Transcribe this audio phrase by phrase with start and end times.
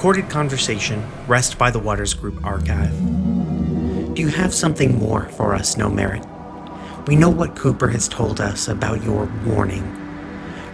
[0.00, 2.96] recorded conversation rest by the Waters Group archive.
[4.14, 6.24] Do you have something more for us, No Merit?
[7.06, 9.84] We know what Cooper has told us about your warning.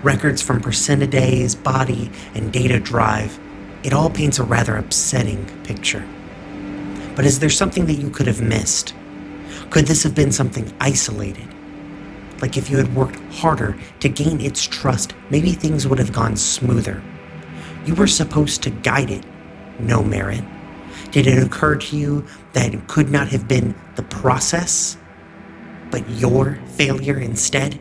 [0.04, 3.36] Records from Procyonidae's body and data drive,
[3.82, 6.06] it all paints a rather upsetting picture.
[7.16, 8.94] But is there something that you could have missed?
[9.70, 11.48] Could this have been something isolated?
[12.40, 16.36] Like if you had worked harder to gain its trust, maybe things would have gone
[16.36, 17.02] smoother.
[17.86, 19.24] You were supposed to guide it,
[19.78, 20.42] no merit.
[21.12, 24.96] Did it occur to you that it could not have been the process,
[25.92, 27.78] but your failure instead?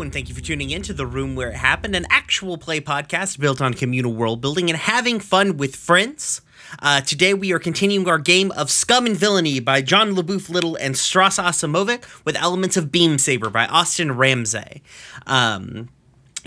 [0.00, 2.80] And thank you for tuning in to The Room Where It Happened, an actual play
[2.80, 6.42] podcast built on communal world building and having fun with friends.
[6.82, 10.96] Uh, today, we are continuing our game of Scum and Villainy by John LeBoeuf-Little and
[10.96, 14.82] Stras Acimovic with elements of Beam Saber by Austin Ramsay.
[15.28, 15.88] Um,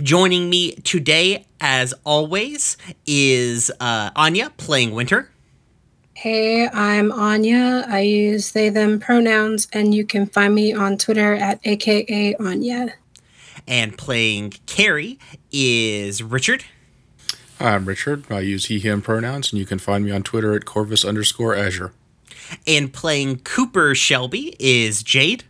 [0.03, 2.75] joining me today, as always,
[3.05, 5.31] is uh, Anya playing Winter.
[6.15, 7.85] Hey, I'm Anya.
[7.87, 12.93] I use they, them pronouns, and you can find me on Twitter at AKA Anya.
[13.67, 15.19] And playing Carrie
[15.51, 16.63] is Richard.
[17.59, 18.31] Hi, I'm Richard.
[18.31, 21.55] I use he, him pronouns, and you can find me on Twitter at Corvus underscore
[21.55, 21.91] Azure.
[22.65, 25.43] And playing Cooper Shelby is Jade.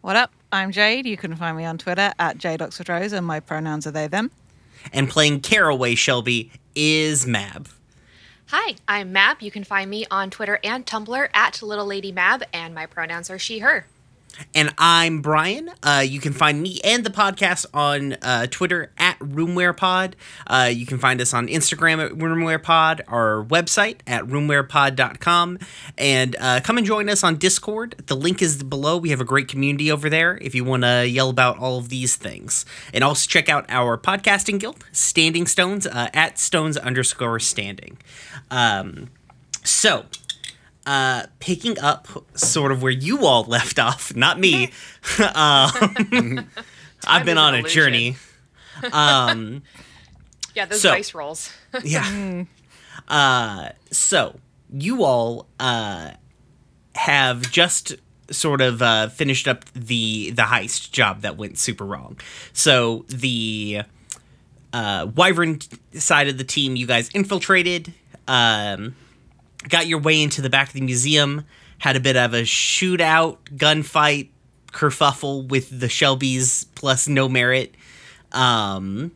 [0.00, 0.32] What up?
[0.50, 1.06] I'm Jade.
[1.06, 4.06] You can find me on Twitter at Jade Oxford Rose, and my pronouns are they,
[4.06, 4.30] them.
[4.92, 7.68] And playing Caraway Shelby is Mab.
[8.46, 9.42] Hi, I'm Mab.
[9.42, 13.28] You can find me on Twitter and Tumblr at Little Lady Mab, and my pronouns
[13.30, 13.86] are she, her.
[14.54, 15.70] And I'm Brian.
[15.82, 20.14] Uh, you can find me and the podcast on uh, Twitter at RoomWherePod.
[20.46, 25.58] Uh, you can find us on Instagram at RoomWherePod, our website at RoomWherePod.com.
[25.98, 28.02] And uh, come and join us on Discord.
[28.06, 28.96] The link is below.
[28.96, 31.88] We have a great community over there if you want to yell about all of
[31.88, 32.64] these things.
[32.92, 37.98] And also check out our podcasting guild, Standing Stones, uh, at Stones underscore standing.
[38.50, 39.10] Um,
[39.62, 40.06] so,
[40.86, 44.70] uh, picking up sort of where you all left off, not me.
[45.34, 46.46] um,
[47.06, 48.16] I've been on a journey.
[48.92, 49.62] Um,
[50.54, 51.50] Yeah, those So- dice rolls.
[51.84, 52.44] yeah.
[53.08, 54.38] Uh, so
[54.72, 56.12] you all uh,
[56.94, 57.94] have just
[58.30, 62.18] sort of uh, finished up the the heist job that went super wrong.
[62.52, 63.82] So the
[64.72, 65.60] uh, Wyvern
[65.94, 67.92] side of the team, you guys infiltrated,
[68.28, 68.94] um,
[69.68, 71.44] got your way into the back of the museum,
[71.78, 74.28] had a bit of a shootout, gunfight,
[74.72, 77.74] kerfuffle with the Shelbys plus no merit.
[78.32, 79.12] Um,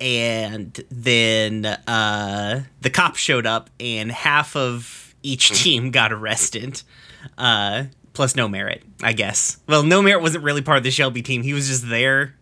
[0.00, 6.82] and then uh, the cops showed up, and half of each team got arrested.
[7.36, 9.58] Uh, plus no merit, I guess.
[9.66, 12.34] Well, no merit wasn't really part of the Shelby team; he was just there.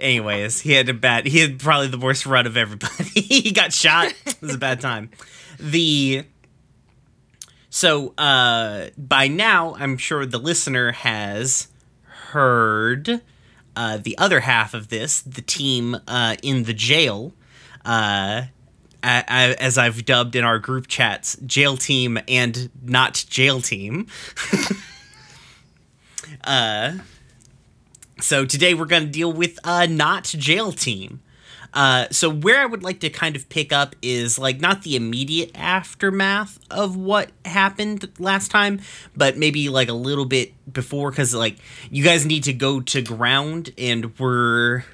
[0.00, 1.26] Anyways, he had a bad.
[1.26, 3.04] He had probably the worst run of everybody.
[3.20, 4.12] he got shot.
[4.26, 5.10] It was a bad time.
[5.58, 6.24] The
[7.70, 11.68] so uh, by now, I'm sure the listener has
[12.30, 13.20] heard
[13.74, 17.34] uh, the other half of this, the team uh, in the jail,
[17.84, 18.44] uh,
[19.02, 24.06] a- a- as I've dubbed in our group chats, jail team and not jail team.
[26.44, 26.94] uh,
[28.20, 31.20] so today we're going to deal with uh, not jail team.
[31.76, 34.96] Uh, so where I would like to kind of pick up is like not the
[34.96, 38.80] immediate aftermath of what happened last time,
[39.14, 41.58] but maybe like a little bit before, because like
[41.90, 44.84] you guys need to go to ground, and we're,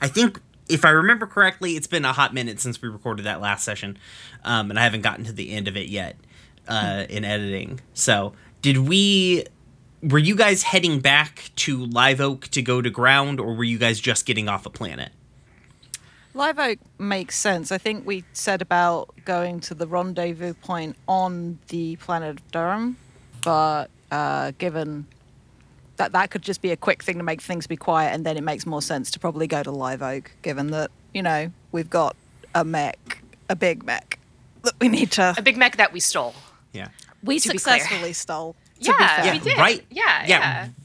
[0.00, 3.40] I think if I remember correctly, it's been a hot minute since we recorded that
[3.40, 3.98] last session,
[4.44, 6.16] um, and I haven't gotten to the end of it yet
[6.68, 7.80] uh, in editing.
[7.94, 9.44] So did we?
[10.04, 13.78] Were you guys heading back to Live Oak to go to ground, or were you
[13.78, 15.10] guys just getting off a planet?
[16.34, 17.70] Live Oak makes sense.
[17.72, 22.96] I think we said about going to the rendezvous point on the planet of Durham,
[23.44, 25.06] but uh, given
[25.96, 28.36] that that could just be a quick thing to make things be quiet, and then
[28.36, 31.90] it makes more sense to probably go to Live Oak, given that you know we've
[31.90, 32.16] got
[32.54, 34.18] a mech, a big mech
[34.62, 35.34] that we need to.
[35.36, 36.34] A big mech that we stole.
[36.72, 36.88] Yeah.
[37.22, 38.56] We to successfully stole.
[38.80, 39.32] to be Yeah, fair.
[39.34, 39.58] we did.
[39.58, 39.84] Right.
[39.90, 40.26] Yeah,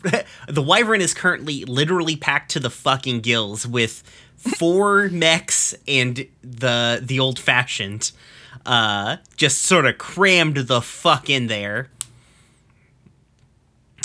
[0.04, 0.24] Yeah.
[0.48, 4.04] the Wyvern is currently literally packed to the fucking gills with
[4.38, 8.12] four mechs and the the old fashioned.
[8.66, 11.90] Uh, just sort of crammed the fuck in there.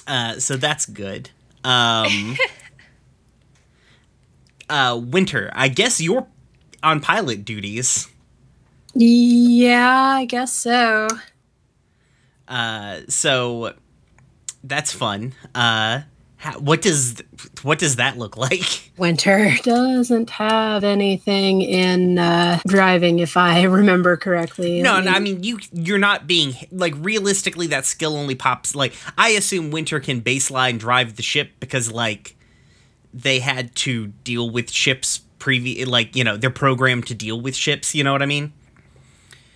[0.07, 1.31] Uh, so that's good.
[1.65, 2.37] Um,
[4.69, 6.27] uh, Winter, I guess you're
[6.83, 8.09] on pilot duties.
[8.95, 11.09] Yeah, I guess so.
[12.47, 13.75] Uh, so
[14.63, 15.35] that's fun.
[15.55, 16.03] Uh,
[16.43, 17.23] how, what does
[17.63, 18.91] what does that look like?
[18.97, 24.83] Winter doesn't have anything in uh, driving, if I remember correctly.
[24.83, 28.93] No, no, I mean you you're not being like realistically that skill only pops like
[29.17, 32.35] I assume Winter can baseline drive the ship because like
[33.15, 37.55] they had to deal with ships previous like you know they're programmed to deal with
[37.55, 38.53] ships, you know what I mean?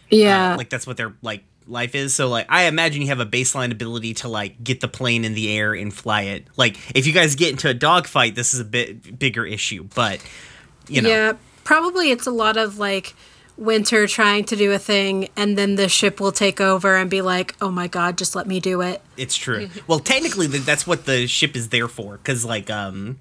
[0.08, 2.14] yeah, Uh, like that's what they're like life is.
[2.14, 5.34] So like I imagine you have a baseline ability to like get the plane in
[5.34, 6.46] the air and fly it.
[6.56, 10.20] Like if you guys get into a dogfight, this is a bit bigger issue, but
[10.88, 11.32] you know yeah.
[11.64, 13.14] Probably it's a lot of like
[13.56, 17.22] Winter trying to do a thing, and then the ship will take over and be
[17.22, 19.70] like, "Oh my god, just let me do it." It's true.
[19.86, 22.18] well, technically, that's what the ship is there for.
[22.18, 23.18] Because, like, um,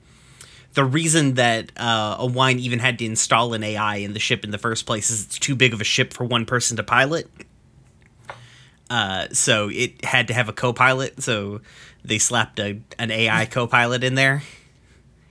[0.74, 4.52] the reason that uh, Owain even had to install an AI in the ship in
[4.52, 7.30] the first place is it's too big of a ship for one person to pilot.
[8.90, 11.22] Uh, so it had to have a co-pilot.
[11.22, 11.62] So
[12.04, 14.44] they slapped a an AI co-pilot in there.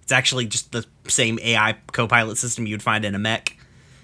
[0.03, 3.57] It's actually just the same AI co-pilot system you'd find in a mech,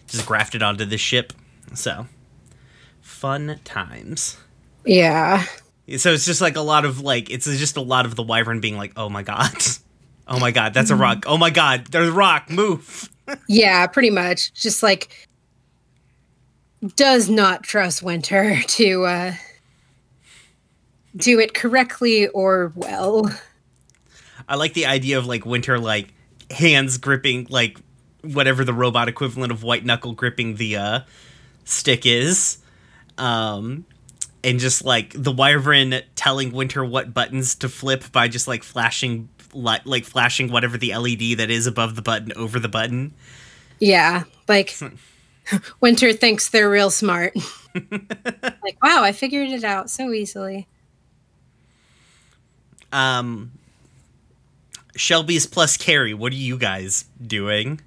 [0.06, 1.32] just grafted onto this ship.
[1.74, 2.06] So
[3.00, 4.38] fun times.
[4.84, 5.44] Yeah,
[5.98, 8.60] So it's just like a lot of like it's just a lot of the wyvern
[8.60, 9.54] being like, "Oh my god.
[10.32, 11.24] Oh my god, that's a rock.
[11.26, 12.48] Oh my god, there's a rock.
[12.48, 13.10] Move."
[13.48, 14.54] yeah, pretty much.
[14.54, 15.28] Just like
[16.96, 19.34] does not trust Winter to uh,
[21.16, 23.30] do it correctly or well.
[24.48, 26.12] I like the idea of like Winter like
[26.50, 27.78] hands gripping like
[28.22, 31.00] whatever the robot equivalent of white knuckle gripping the uh
[31.64, 32.58] stick is.
[33.16, 33.84] Um
[34.42, 39.28] and just like the wyvern telling Winter what buttons to flip by just like flashing
[39.52, 43.14] like like flashing whatever the LED that is above the button over the button.
[43.78, 44.76] Yeah, like
[45.80, 47.34] Winter thinks they're real smart.
[47.74, 50.66] like, wow, I figured it out so easily.
[52.92, 53.52] Um
[54.96, 57.80] Shelby's plus Carrie, what are you guys doing?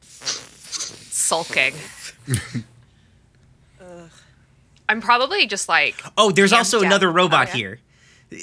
[0.00, 1.74] Sulking.
[4.88, 6.86] I'm probably just like Oh, there's also yeah.
[6.86, 7.56] another robot Oh, yeah.
[7.56, 7.80] here.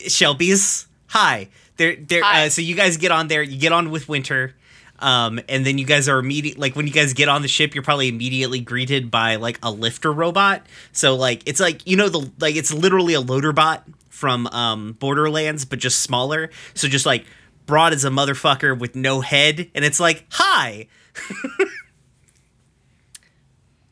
[0.07, 0.85] Shelby's.
[1.07, 1.47] Hi.
[1.77, 2.45] There there Hi.
[2.45, 4.53] uh, so you guys get on there, you get on with Winter.
[4.99, 7.75] Um, and then you guys are immediate like when you guys get on the ship,
[7.75, 10.65] you're probably immediately greeted by like a lifter robot.
[10.91, 14.93] So like it's like you know the like it's literally a loader bot from um
[14.93, 16.49] Borderlands, but just smaller.
[16.73, 17.25] So just like
[17.65, 20.87] broad as a motherfucker with no head, and it's like, hi.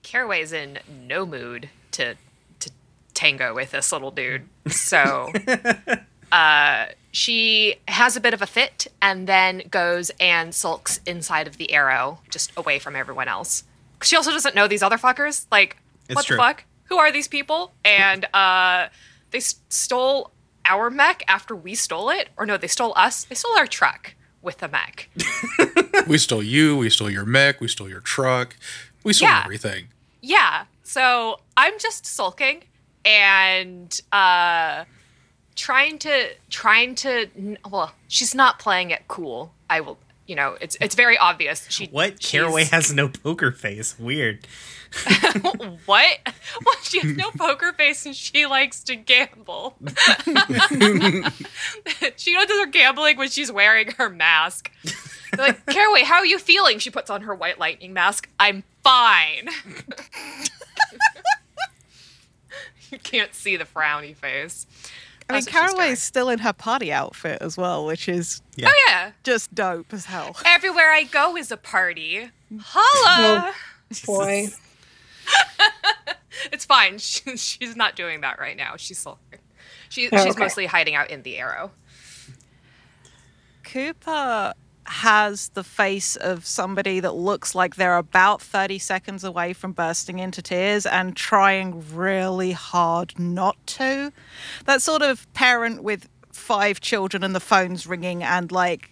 [0.03, 2.15] Caraway's in no mood to
[2.59, 2.71] to
[3.13, 4.47] tango with this little dude.
[4.69, 5.31] So
[6.33, 11.57] uh she has a bit of a fit and then goes and sulks inside of
[11.57, 13.63] the arrow, just away from everyone else.
[14.01, 15.45] She also doesn't know these other fuckers.
[15.51, 15.77] Like,
[16.09, 16.35] It's what true.
[16.37, 16.63] the fuck?
[16.85, 17.71] Who are these people?
[17.85, 18.87] And uh
[19.31, 20.31] they s- stole
[20.65, 22.29] our mech after we stole it.
[22.37, 23.25] Or no, they stole us.
[23.25, 25.09] They stole our truck with the mech.
[26.07, 26.75] We stole you.
[26.77, 27.61] We stole your mech.
[27.61, 28.55] We stole your truck.
[29.03, 29.41] We stole Yeah.
[29.45, 29.87] everything.
[30.21, 30.65] Yeah.
[30.83, 32.63] So I'm just sulking
[33.05, 34.85] and uh
[35.55, 39.53] trying to trying to well, she's not playing it cool.
[39.69, 41.65] I will you know, it's it's very obvious.
[41.69, 42.21] She What?
[42.21, 43.99] Caraway has no poker face.
[43.99, 44.47] Weird.
[45.85, 46.17] what?
[46.65, 49.75] Well, she has no poker face and she likes to gamble.
[52.15, 54.71] she does her gambling when she's wearing her mask.
[55.35, 56.79] They're like, Caraway, how are you feeling?
[56.79, 58.29] She puts on her white lightning mask.
[58.39, 59.49] I'm fine.
[62.91, 64.67] you can't see the frowny face.
[65.29, 68.41] I mean, That's what she's Caraway's still in her party outfit as well, which is
[68.55, 68.69] Yeah.
[68.69, 69.11] Oh yeah.
[69.23, 70.35] just dope as hell.
[70.45, 72.29] Everywhere I go is a party.
[72.59, 73.53] Holla!
[74.05, 74.47] Boy.
[76.51, 76.97] It's fine.
[76.97, 78.73] She, she's not doing that right now.
[78.75, 79.39] She's sulking.
[79.89, 80.39] She, Oh, she's okay.
[80.43, 81.71] mostly hiding out in the arrow.
[83.63, 84.53] Cooper
[84.85, 90.19] has the face of somebody that looks like they're about 30 seconds away from bursting
[90.19, 94.11] into tears and trying really hard not to.
[94.65, 98.89] That sort of parent with five children and the phone's ringing and like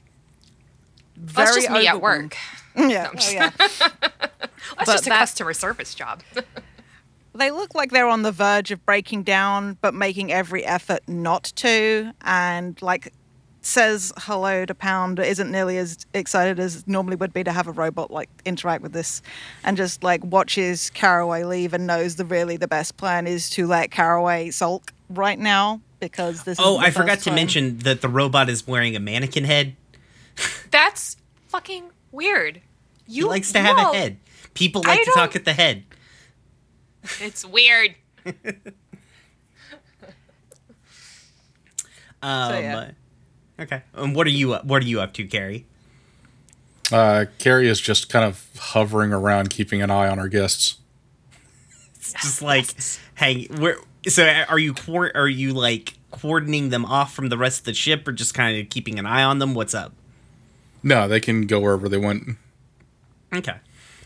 [1.18, 2.36] very That's just me at work.
[2.74, 3.50] Yeah, I'm oh, just- yeah.
[3.58, 6.24] That's just a that- customer service job.
[7.36, 11.44] they look like they're on the verge of breaking down but making every effort not
[11.58, 13.14] to and like
[13.64, 17.72] says hello to pound isn't nearly as excited as normally would be to have a
[17.72, 19.22] robot like interact with this
[19.64, 23.68] and just like watches caraway leave and knows the really the best plan is to
[23.68, 27.36] let caraway sulk right now because this Oh, I forgot first to time.
[27.36, 29.76] mention that the robot is wearing a mannequin head.
[30.72, 31.18] That's
[31.50, 32.62] fucking weird.
[33.06, 34.18] He You likes to have all- a head.
[34.56, 35.84] People I like to talk don't- at the head.
[37.20, 37.96] It's weird.
[42.24, 42.92] Um, yeah.
[43.62, 43.84] Okay.
[43.94, 45.66] And what are you what are you up to, Carrie?
[46.92, 50.78] Uh, Carrie is just kind of hovering around, keeping an eye on our guests.
[51.96, 52.66] It's just like
[53.14, 53.78] hang where
[54.08, 54.74] so are you
[55.14, 58.60] are you like coordinating them off from the rest of the ship or just kind
[58.60, 59.54] of keeping an eye on them?
[59.54, 59.94] What's up?
[60.82, 62.38] No, they can go wherever they want.
[63.32, 63.56] Okay.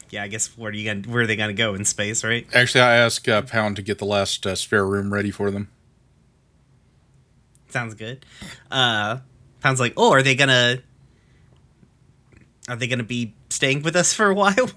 [0.09, 2.45] Yeah, I guess where are you gonna where are they gonna go in space, right?
[2.53, 5.69] Actually, I asked uh, Pound to get the last uh, spare room ready for them.
[7.69, 8.25] Sounds good.
[8.69, 9.19] Uh
[9.65, 10.77] Pound's like, oh, are they gonna
[12.69, 14.69] are they gonna be staying with us for a while?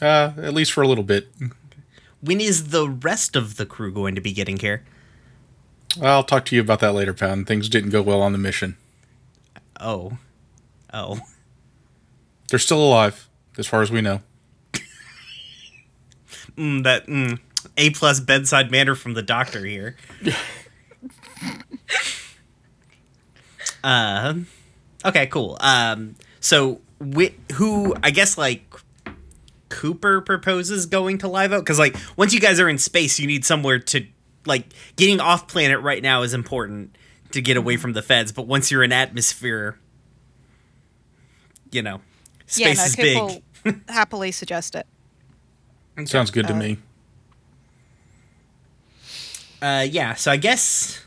[0.00, 1.26] Uh, at least for a little bit.
[2.20, 4.84] When is the rest of the crew going to be getting here?
[6.00, 7.48] I'll talk to you about that later, Pound.
[7.48, 8.76] Things didn't go well on the mission.
[9.80, 10.18] Oh.
[10.94, 11.18] Oh.
[12.50, 14.20] They're still alive, as far as we know.
[16.56, 17.38] Mm, that mm,
[17.76, 19.96] A plus bedside manner from the doctor here.
[23.88, 24.34] uh,
[25.04, 25.56] okay, cool.
[25.60, 27.94] Um, so whi- who?
[28.02, 28.64] I guess like
[29.68, 33.26] Cooper proposes going to Live Oak because like once you guys are in space, you
[33.26, 34.06] need somewhere to
[34.46, 34.66] like
[34.96, 36.96] getting off planet right now is important
[37.32, 38.32] to get away from the feds.
[38.32, 39.78] But once you're in atmosphere,
[41.70, 42.00] you know,
[42.56, 42.96] yeah space no is
[43.64, 43.80] big.
[43.88, 44.86] happily suggest it
[46.06, 46.78] Sounds good to me.
[49.60, 51.04] uh yeah so i guess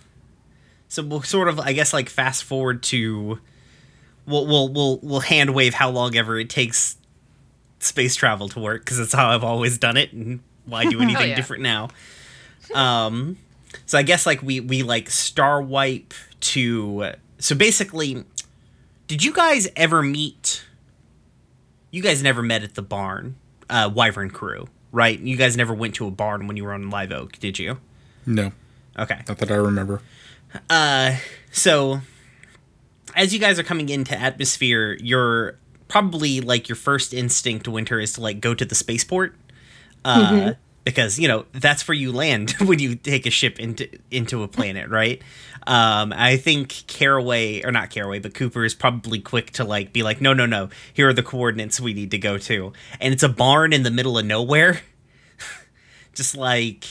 [0.91, 3.39] so we'll sort of i guess like fast forward to
[4.25, 6.98] we'll we'll we'll, we'll hand wave how long ever it takes
[7.79, 11.29] space travel to work because that's how i've always done it and why do anything
[11.29, 11.36] yeah.
[11.36, 11.89] different now.
[12.75, 13.38] Um
[13.86, 18.25] so i guess like we we like star wipe to so basically
[19.07, 20.65] did you guys ever meet
[21.89, 23.36] you guys never met at the barn
[23.69, 25.19] uh wyvern crew right?
[25.19, 27.77] You guys never went to a barn when you were on live oak did you?
[28.25, 28.51] No,
[28.98, 29.21] okay.
[29.27, 30.01] Not that I remember.
[30.70, 31.15] Uh,
[31.51, 32.01] so
[33.15, 38.13] as you guys are coming into atmosphere, you're probably like your first instinct, Winter, is
[38.13, 39.36] to like go to the spaceport,
[40.05, 40.53] uh,
[40.86, 44.48] because you know that's where you land when you take a ship into into a
[44.48, 45.22] planet, right?
[45.67, 50.01] Um, I think Caraway or not Caraway, but Cooper is probably quick to like be
[50.01, 53.24] like, no, no, no, here are the coordinates we need to go to, and it's
[53.24, 54.81] a barn in the middle of nowhere,
[56.13, 56.86] just like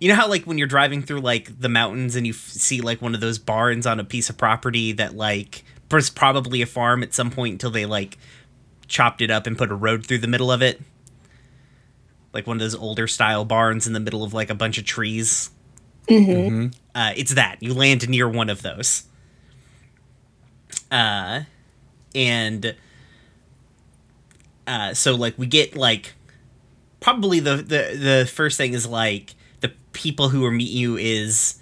[0.00, 2.80] you know how like when you're driving through like the mountains and you f- see
[2.80, 6.66] like one of those barns on a piece of property that like was probably a
[6.66, 8.18] farm at some point until they like
[8.86, 10.80] chopped it up and put a road through the middle of it?
[12.32, 14.84] Like one of those older style barns in the middle of like a bunch of
[14.84, 15.50] trees?
[16.94, 17.62] Uh, it's that.
[17.62, 19.04] You land near one of those.
[20.90, 21.42] Uh
[22.14, 22.74] and
[24.66, 26.14] uh so like we get like
[27.00, 29.37] probably the the the first thing is like the
[29.98, 31.58] people who are meet you is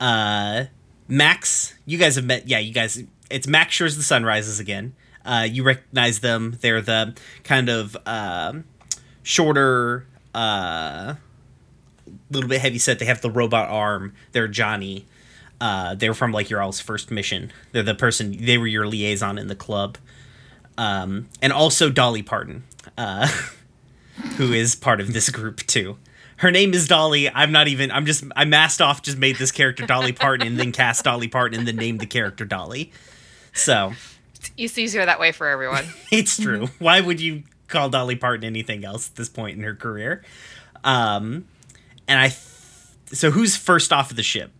[0.00, 0.64] uh
[1.06, 1.74] Max.
[1.84, 2.48] You guys have met.
[2.48, 3.04] Yeah, you guys.
[3.30, 4.94] It's Max Shores the sun rises again.
[5.24, 6.58] Uh, you recognize them.
[6.60, 8.64] They're the kind of um
[9.22, 11.14] shorter, uh,
[12.30, 12.98] little bit heavy set.
[12.98, 14.14] They have the robot arm.
[14.32, 15.06] They're Johnny.
[15.60, 17.52] Uh, they're from like your all's first mission.
[17.72, 18.44] They're the person.
[18.44, 19.98] They were your liaison in the club.
[20.78, 22.64] Um, and also Dolly Parton.
[22.96, 23.28] Uh,
[24.36, 25.98] who is part of this group too.
[26.36, 27.30] Her name is Dolly.
[27.30, 27.90] I'm not even.
[27.90, 28.24] I'm just.
[28.36, 29.02] I masked off.
[29.02, 32.06] Just made this character Dolly Parton, and then cast Dolly Parton, and then named the
[32.06, 32.92] character Dolly.
[33.54, 33.94] So
[34.58, 35.84] It's easier that way for everyone.
[36.12, 36.68] It's true.
[36.78, 40.22] Why would you call Dolly Parton anything else at this point in her career?
[40.84, 41.46] Um,
[42.06, 42.28] and I.
[42.28, 42.40] Th-
[43.12, 44.50] so who's first off of the ship?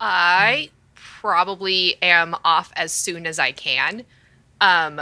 [0.00, 4.04] I probably am off as soon as I can.
[4.60, 5.00] Um,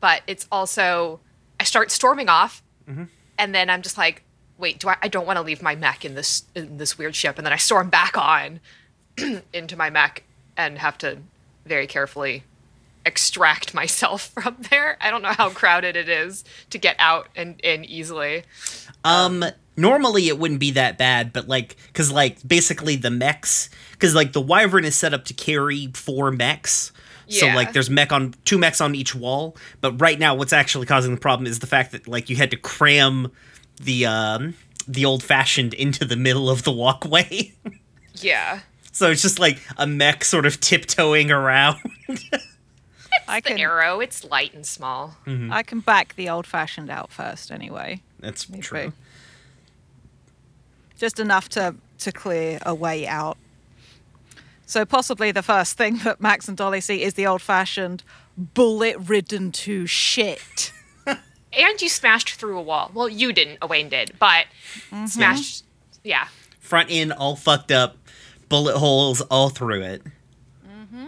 [0.00, 1.20] but it's also
[1.68, 2.62] start storming off,
[3.38, 4.22] and then I'm just like,
[4.56, 4.96] wait, do I?
[5.02, 7.52] I don't want to leave my mech in this in this weird ship, and then
[7.52, 8.60] I storm back on
[9.52, 10.24] into my mech
[10.56, 11.18] and have to
[11.64, 12.42] very carefully
[13.06, 14.96] extract myself from there.
[15.00, 18.44] I don't know how crowded it is to get out and in easily.
[19.04, 19.44] Um,
[19.76, 24.32] normally it wouldn't be that bad, but like, cause like basically the mechs, cause like
[24.32, 26.92] the Wyvern is set up to carry four mechs.
[27.28, 30.86] So like there's mech on two mechs on each wall, but right now what's actually
[30.86, 33.30] causing the problem is the fact that like you had to cram
[33.80, 34.54] the um
[34.86, 37.52] the old fashioned into the middle of the walkway.
[38.20, 38.60] Yeah.
[38.90, 41.76] so it's just like a mech sort of tiptoeing around.
[43.28, 45.16] I The can arrow, it's light and small.
[45.26, 48.00] I can back the old fashioned out first anyway.
[48.18, 48.62] That's Maybe.
[48.62, 48.92] true.
[50.96, 53.36] Just enough to to clear a way out.
[54.68, 58.04] So possibly the first thing that Max and Dolly see is the old fashioned
[58.36, 60.72] bullet ridden to shit.
[61.50, 62.90] And you smashed through a wall.
[62.92, 63.56] Well, you didn't.
[63.62, 64.44] Owain did, but
[65.06, 65.64] smashed.
[66.04, 66.28] Yeah.
[66.60, 67.96] Front end all fucked up,
[68.50, 70.02] bullet holes all through it.
[70.68, 71.06] Mm-hmm.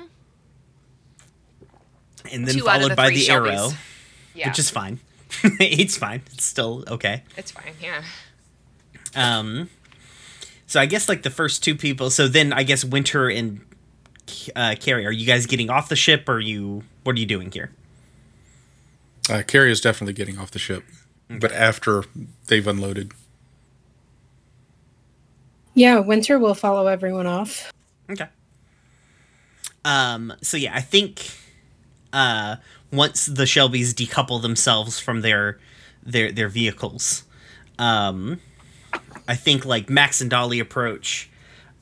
[2.32, 3.52] And then Two followed the by the Shelbys.
[3.52, 3.68] arrow.
[4.34, 4.48] Yeah.
[4.48, 5.00] which is fine.
[5.44, 6.22] it's fine.
[6.32, 7.22] It's still okay.
[7.36, 7.74] it's fine.
[7.78, 8.02] Yeah.
[9.14, 9.68] Um,
[10.70, 12.10] so I guess like the first two people.
[12.10, 13.60] So then I guess Winter and
[14.54, 16.28] uh, Carrie, are you guys getting off the ship?
[16.28, 16.84] Or are you?
[17.02, 17.72] What are you doing here?
[19.28, 20.84] Uh, Carrie is definitely getting off the ship,
[21.28, 22.04] but after
[22.46, 23.10] they've unloaded.
[25.74, 27.72] Yeah, Winter will follow everyone off.
[28.08, 28.28] Okay.
[29.84, 30.32] Um.
[30.40, 31.32] So yeah, I think
[32.12, 32.56] uh
[32.92, 35.58] once the Shelbys decouple themselves from their
[36.04, 37.24] their their vehicles,
[37.76, 38.40] um,
[39.28, 41.30] I think like Max and Dolly approach.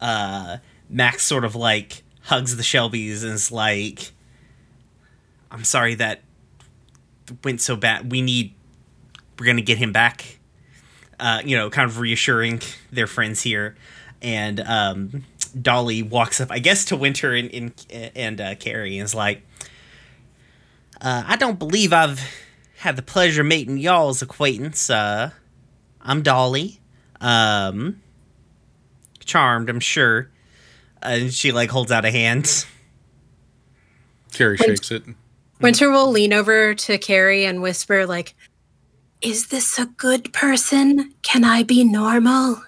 [0.01, 4.13] Uh, Max sort of like hugs the Shelbys and is like,
[5.51, 6.21] "I'm sorry that
[7.43, 8.11] went so bad.
[8.11, 8.55] We need.
[9.39, 10.39] We're gonna get him back."
[11.19, 12.61] Uh, you know, kind of reassuring
[12.93, 13.77] their friends here,
[14.23, 15.25] and um,
[15.61, 19.43] Dolly walks up, I guess, to Winter and and, and uh, Carrie, and is like,
[21.01, 22.21] uh, "I don't believe I've
[22.79, 24.89] had the pleasure meeting y'all's acquaintance.
[24.89, 25.31] Uh,
[26.01, 26.81] I'm Dolly.
[27.21, 28.01] Um,
[29.25, 30.31] charmed, I'm sure."
[31.01, 32.67] and she like holds out a hand.
[34.33, 35.05] Carrie shakes it.
[35.61, 38.35] Winter will lean over to Carrie and whisper, like,
[39.21, 41.15] Is this a good person?
[41.23, 42.63] Can I be normal?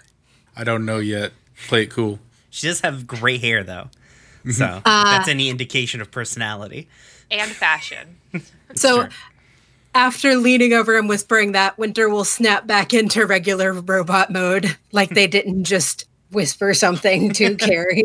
[0.56, 1.32] I don't know yet.
[1.68, 2.18] Play it cool.
[2.50, 3.90] She does have gray hair though,
[4.50, 6.88] so Uh, that's any indication of personality.
[7.30, 8.16] And fashion.
[8.74, 9.10] so true.
[9.94, 15.10] After leaning over and whispering that, Winter will snap back into regular robot mode, like
[15.10, 18.04] they didn't just whisper something to Carrie.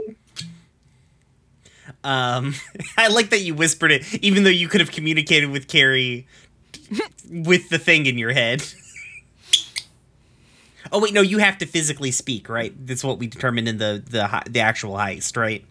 [2.04, 2.54] Um,
[2.98, 6.28] I like that you whispered it, even though you could have communicated with Carrie
[7.30, 8.64] with the thing in your head.
[10.92, 12.72] Oh wait, no, you have to physically speak, right?
[12.86, 15.66] That's what we determined in the the the actual heist, right?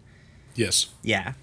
[0.55, 0.87] Yes.
[1.03, 1.33] Yeah.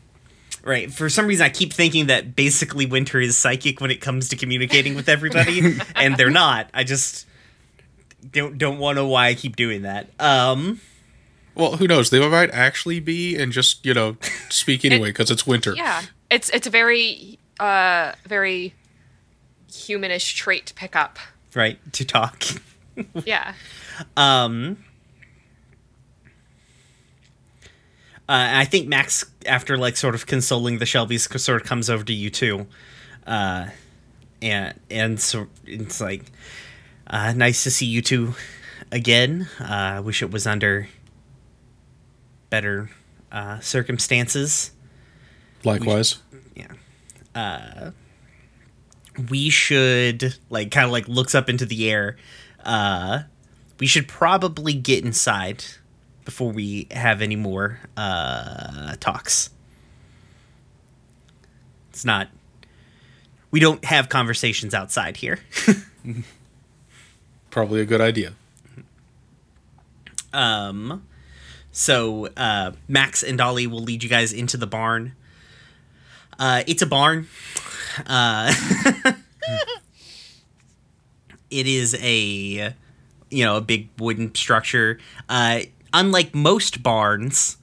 [0.65, 0.93] Right.
[0.93, 4.37] For some reason, I keep thinking that basically Winter is psychic when it comes to
[4.37, 6.71] communicating with everybody, and they're not.
[6.73, 7.27] I just
[8.31, 10.09] don't don't want to know why I keep doing that.
[10.21, 10.81] Um.
[11.55, 12.11] Well, who knows?
[12.11, 14.17] They might actually be and just, you know,
[14.49, 15.75] speak anyway because it's winter.
[15.77, 16.03] Yeah.
[16.31, 18.75] It's it's a very uh very
[19.69, 21.19] humanish trait to pick up.
[21.55, 22.45] Right to talk.
[23.25, 23.55] Yeah.
[24.17, 24.79] Um,
[28.12, 31.91] uh, and I think Max, after like sort of consoling the Shelbys, sort of comes
[31.91, 32.67] over to you too,
[33.27, 33.67] uh,
[34.41, 36.25] and and so it's like,
[37.07, 38.35] uh, nice to see you two
[38.91, 39.49] again.
[39.61, 40.89] Uh, I wish it was under
[42.51, 42.91] better
[43.31, 44.73] uh, circumstances.
[45.65, 46.19] Likewise.
[47.35, 47.91] Yeah.
[49.31, 52.17] We should like kind of like looks up into the air
[52.65, 53.23] uh
[53.79, 55.65] we should probably get inside
[56.25, 59.51] before we have any more uh talks.
[61.91, 62.29] It's not
[63.51, 65.39] we don't have conversations outside here.
[67.51, 68.33] Probably a good idea.
[70.33, 71.07] um
[71.71, 75.15] so uh max and dolly will lead you guys into the barn.
[76.39, 77.29] Uh it's a barn.
[78.07, 78.53] Uh
[81.51, 82.75] it is a
[83.31, 84.99] you know a big wooden structure.
[85.29, 85.61] Uh
[85.93, 87.57] unlike most barns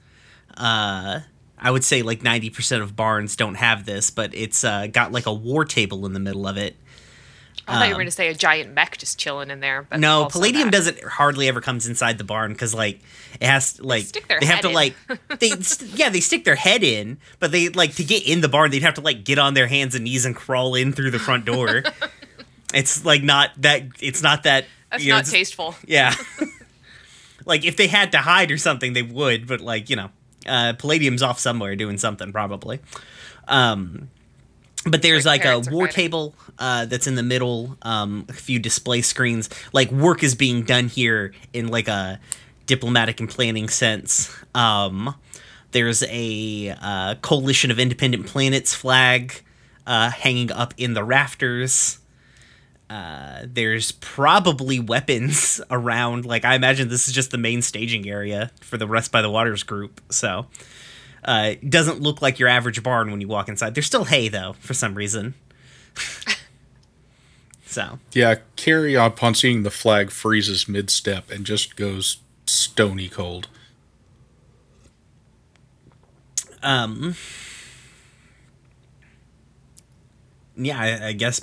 [0.56, 1.20] uh
[1.62, 5.26] I would say like 90% of barns don't have this, but it's uh, got like
[5.26, 6.74] a war table in the middle of it.
[7.68, 9.82] I thought you were going to say a giant mech just chilling in there.
[9.82, 10.72] But Um, No, Palladium that.
[10.72, 13.00] doesn't hardly ever comes inside the barn because like
[13.40, 14.74] it has like their they have to in.
[14.74, 14.94] like
[15.38, 15.48] they
[15.94, 18.82] yeah they stick their head in, but they like to get in the barn they'd
[18.82, 21.44] have to like get on their hands and knees and crawl in through the front
[21.44, 21.82] door.
[22.74, 25.74] it's like not that it's not that That's you know, not tasteful.
[25.86, 26.14] Yeah.
[27.50, 30.08] like if they had to hide or something, they would, but like, you know,
[30.46, 32.80] uh Palladium's off somewhere doing something probably.
[33.48, 34.08] Um
[34.86, 35.94] but there's Like like, a war fighting.
[35.94, 39.50] table uh, that's in the middle, um, a few display screens.
[39.74, 42.18] Like work is being done here in like a
[42.64, 44.34] diplomatic and planning sense.
[44.54, 45.14] Um,
[45.72, 49.42] there's a uh, coalition of independent planets flag
[49.86, 51.99] uh, hanging up in the rafters.
[52.90, 56.24] Uh, there's probably weapons around.
[56.26, 59.30] Like I imagine this is just the main staging area for the Rest by the
[59.30, 60.00] Waters group.
[60.10, 60.46] So
[61.24, 63.74] uh, it doesn't look like your average barn when you walk inside.
[63.76, 65.34] There's still hay though for some reason.
[67.64, 73.46] so Yeah, Carrie, upon seeing the flag, freezes mid step and just goes stony cold.
[76.62, 77.14] um,
[80.56, 81.40] yeah, I, I guess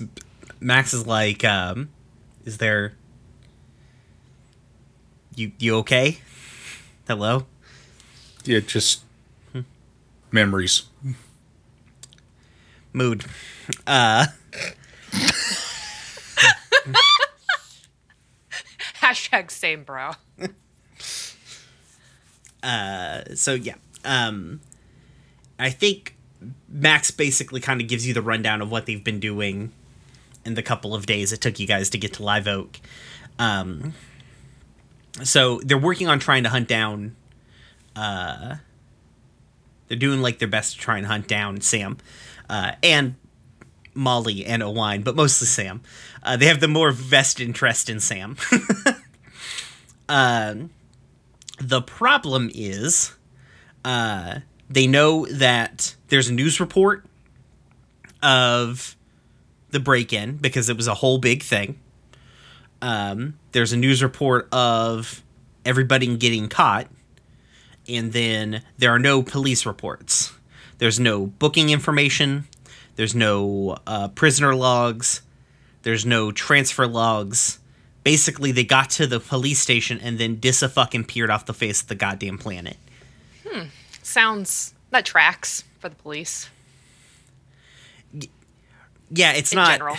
[0.59, 1.89] Max is like, um,
[2.45, 2.93] is there?
[5.35, 6.17] You you okay?
[7.07, 7.45] Hello.
[8.43, 9.03] Yeah, just
[10.31, 10.83] memories.
[12.93, 13.25] mood.
[13.85, 14.27] Uh,
[19.01, 20.11] Hashtag same bro.
[22.63, 23.75] uh, so yeah.
[24.03, 24.61] Um,
[25.59, 26.15] I think
[26.67, 29.71] Max basically kind of gives you the rundown of what they've been doing
[30.47, 32.79] in the couple of days it took you guys to get to Live Oak.
[33.37, 33.93] Um,
[35.21, 37.15] so they're working on trying to hunt down.
[37.95, 38.55] Uh,
[39.87, 41.97] they're doing like their best to try and hunt down Sam,
[42.49, 43.15] uh, and
[43.93, 45.81] Molly and Owain, but mostly Sam.
[46.23, 48.37] Uh, they have the more vested interest in Sam.
[50.09, 50.69] um,
[51.59, 53.15] the problem is,
[53.83, 57.05] uh, they know that there's a news report
[58.21, 58.96] of
[59.71, 61.79] the break-in because it was a whole big thing.
[62.81, 65.23] Um, there's a news report of
[65.65, 66.87] everybody getting caught,
[67.89, 70.33] and then there are no police reports.
[70.77, 72.47] There's no booking information.
[72.95, 75.21] There's no uh, prisoner logs.
[75.83, 77.59] There's no transfer logs.
[78.03, 81.81] Basically, they got to the police station and then disa fucking peered off the face
[81.81, 82.77] of the goddamn planet.
[84.03, 86.49] Sounds that tracks for the police
[89.09, 89.71] Yeah, it's in not.
[89.71, 89.97] general.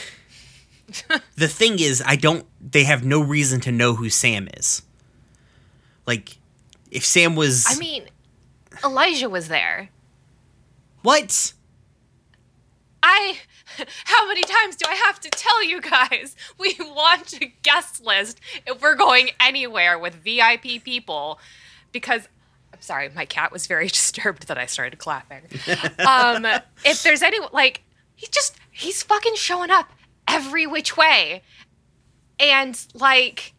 [1.36, 2.46] The thing is, I don't.
[2.60, 4.82] They have no reason to know who Sam is.
[6.06, 6.38] Like,
[6.90, 7.66] if Sam was.
[7.68, 8.04] I mean,
[8.84, 9.90] Elijah was there.
[11.02, 11.52] what?
[13.02, 13.38] I.
[14.06, 16.34] How many times do I have to tell you guys?
[16.58, 21.38] We want a guest list if we're going anywhere with VIP people
[21.92, 22.28] because.
[22.72, 25.42] I'm sorry, my cat was very disturbed that I started clapping.
[26.06, 26.46] um,
[26.84, 27.38] if there's any.
[27.52, 27.82] Like,
[28.18, 28.56] he just.
[28.70, 29.90] He's fucking showing up
[30.26, 31.42] every which way.
[32.38, 33.54] And, like.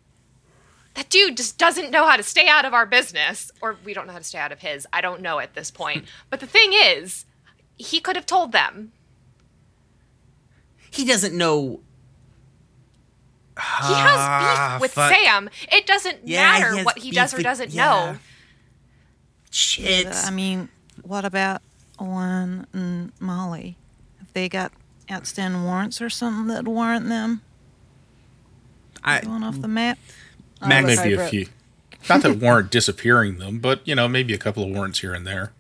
[0.95, 4.05] That dude just doesn't know how to stay out of our business, or we don't
[4.05, 4.85] know how to stay out of his.
[4.91, 6.05] I don't know at this point.
[6.29, 7.25] But the thing is,
[7.77, 8.91] he could have told them.
[10.91, 11.79] He doesn't know.
[13.55, 15.13] He has ah, beef with fuck.
[15.13, 15.49] Sam.
[15.71, 17.85] It doesn't Yeah, matter has what he does or doesn't yeah.
[17.85, 18.17] know.
[19.51, 20.07] Shit.
[20.07, 20.67] I mean,
[21.03, 21.61] what about
[21.99, 23.77] Owen and Molly?
[24.29, 24.71] Have they got
[25.11, 27.41] outstanding warrants or something that warrant them
[29.03, 29.97] I, going off the map?
[30.61, 31.47] Oh, Max- look, Maybe I a wrote- few.
[32.07, 35.25] Not that warrant disappearing them, but you know, maybe a couple of warrants here and
[35.25, 35.51] there.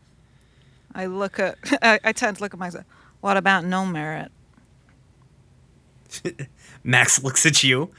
[0.93, 1.57] I look at.
[1.81, 2.85] I, I tend to look at myself.
[3.21, 4.31] What about no merit?
[6.83, 7.89] Max looks at you.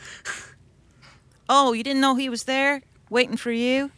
[1.48, 3.90] Oh, you didn't know he was there, waiting for you.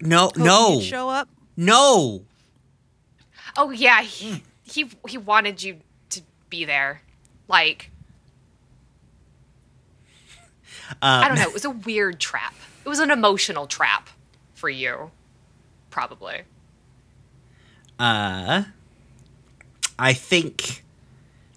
[0.00, 1.28] No, hoping no, show up.
[1.56, 2.22] no.
[3.56, 5.78] Oh yeah, he he he wanted you
[6.10, 7.02] to be there.
[7.48, 7.90] Like
[10.90, 12.54] Uh, I don't know, it was a weird trap.
[12.84, 14.08] It was an emotional trap
[14.54, 15.10] for you.
[15.90, 16.42] Probably.
[17.98, 18.64] uh
[19.98, 20.84] I think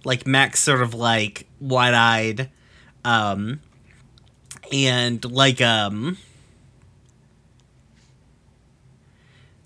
[0.03, 2.49] like Max sort of like wide-eyed
[3.05, 3.59] um
[4.71, 6.17] and like um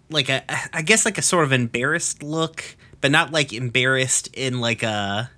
[0.10, 0.44] like a
[0.76, 5.30] I guess like a sort of embarrassed look, but not like embarrassed in like a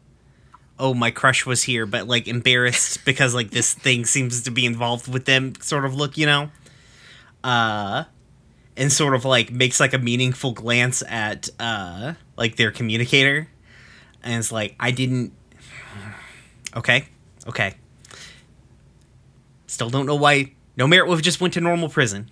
[0.79, 4.65] oh my crush was here, but like embarrassed because like this thing seems to be
[4.65, 6.49] involved with them sort of look, you know.
[7.43, 8.05] Uh
[8.77, 13.49] and sort of like makes like a meaningful glance at uh like their communicator
[14.23, 15.33] and it's like I didn't
[16.73, 17.03] Okay.
[17.45, 17.73] Okay.
[19.65, 22.31] Still don't know why no merit would have just went to normal prison.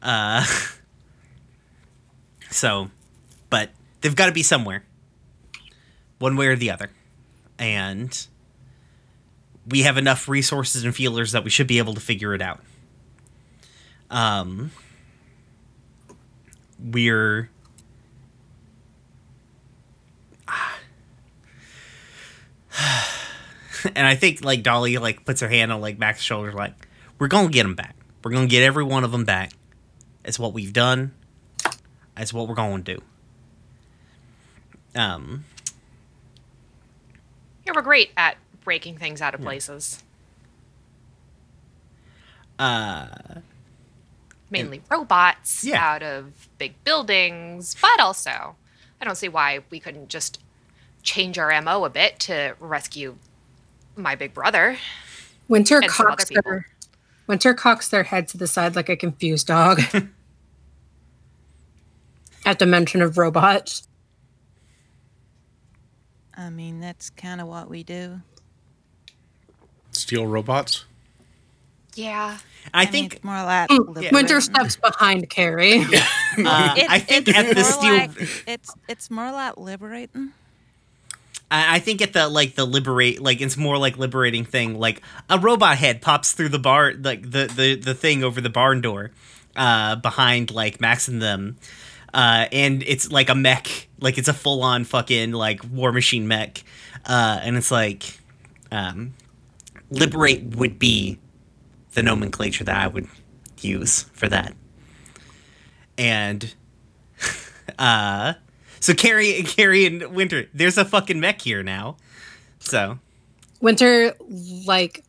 [0.00, 0.46] Uh
[2.52, 2.88] so
[3.50, 3.70] but
[4.00, 4.84] they've got to be somewhere.
[6.18, 6.90] One way or the other.
[7.58, 8.26] And
[9.66, 12.60] we have enough resources and feelers that we should be able to figure it out.
[14.10, 14.70] Um
[16.80, 17.50] we're
[23.94, 27.28] and I think like Dolly like puts her hand on like Max's shoulder, like we're
[27.28, 27.96] gonna get them back.
[28.22, 29.52] We're gonna get every one of them back.
[30.24, 31.12] It's what we've done.
[32.16, 33.02] It's what we're gonna do.
[34.94, 35.44] Um,
[37.66, 40.02] Yeah, we're great at breaking things out of places.
[42.58, 43.06] uh,
[44.50, 45.84] Mainly robots Yeah.
[45.94, 48.56] out of big buildings, but also
[49.00, 50.40] I don't see why we couldn't just
[51.02, 53.16] change our MO a bit to rescue
[53.94, 54.78] my big brother.
[55.48, 56.66] Winter And some other cocks their
[57.26, 59.80] Winter cocks their head to the side like a confused dog.
[62.46, 63.86] At the mention of robots.
[66.38, 68.20] I mean, that's kind of what we do.
[69.90, 70.84] Steal robots.
[71.96, 72.38] Yeah.
[72.72, 74.12] I mean, think it's more like Mm, liberating.
[74.14, 75.78] Winter steps behind Carrie.
[75.82, 77.94] uh, It's- I think it's at the steel.
[77.96, 80.32] like- it's it's more like liberating.
[81.50, 85.02] I I think at the like the liberate like it's more like liberating thing like
[85.28, 88.80] a robot head pops through the bar like the the the thing over the barn
[88.82, 89.10] door
[89.56, 91.56] uh behind like Max and them
[92.14, 96.26] uh and it's like a mech like it's a full on fucking like war machine
[96.28, 96.62] mech
[97.06, 98.18] uh and it's like
[98.72, 99.14] um
[99.90, 101.18] liberate would be
[101.94, 103.08] the nomenclature that I would
[103.60, 104.54] use for that
[105.96, 106.54] and
[107.78, 108.34] uh
[108.80, 111.96] so Carrie, Carrie and Winter, there's a fucking mech here now.
[112.60, 112.98] So
[113.60, 114.14] Winter
[114.66, 115.04] like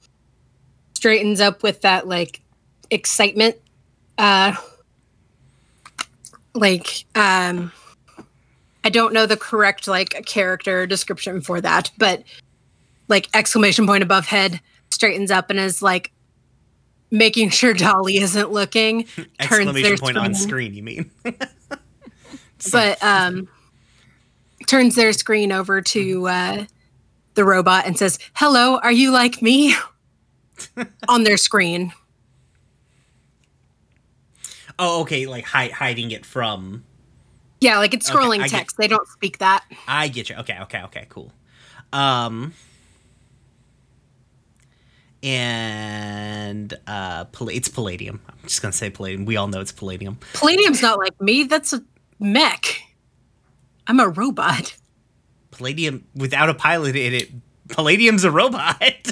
[0.94, 2.42] straightens up with that like
[2.90, 3.58] excitement.
[4.18, 4.56] Uh
[6.60, 7.72] like um
[8.84, 12.24] I don't know the correct like character description for that, but
[13.08, 16.12] like exclamation point above head straightens up and is like
[17.12, 19.04] making sure Dolly isn't looking.
[19.06, 20.74] turns exclamation point on screen- screen.
[20.74, 21.12] You mean?
[22.72, 23.48] but um
[24.68, 26.66] turns their screen over to uh
[27.36, 29.74] the robot and says hello are you like me
[31.08, 31.94] on their screen
[34.80, 35.26] oh, okay.
[35.28, 36.84] Like hi- hiding it from.
[37.62, 40.36] yeah like it's Okay, scrolling I get- text they don't speak that I get you.
[40.38, 40.58] Okay.
[40.62, 40.82] Okay.
[40.84, 41.06] Okay.
[41.10, 41.32] Cool.
[41.94, 42.54] Um.
[45.22, 48.22] And uh, pal- it's palladium.
[48.30, 49.26] I'm just gonna say palladium.
[49.26, 50.18] We all know it's palladium.
[50.34, 51.84] palladium's not like me that's a
[52.22, 52.82] mech
[53.88, 54.76] i'm a robot
[55.52, 57.30] Palladium without a pilot in it.
[57.70, 59.12] Palladium's a robot.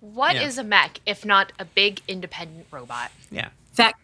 [0.00, 0.62] What is Yeah.
[0.62, 3.10] a mech if not a big independent robot?
[3.30, 3.94] yeah, that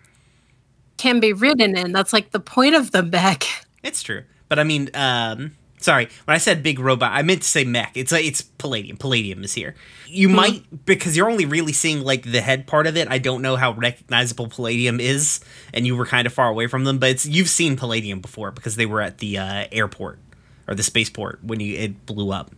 [0.98, 3.46] can be ridden in that's like the point of the mech
[3.82, 4.24] it's true.
[4.48, 7.92] But I mean, um, sorry, when I said big robot, I meant to say mech.
[7.96, 8.96] It's like it's palladium.
[8.96, 9.74] Palladium is here.
[10.06, 13.08] You might because you're only really seeing like the head part of it.
[13.08, 15.40] I don't know how recognizable palladium is,
[15.72, 16.98] and you were kind of far away from them.
[16.98, 20.18] But it's you've seen palladium before because they were at the uh, airport
[20.66, 22.50] or the spaceport when you it blew up.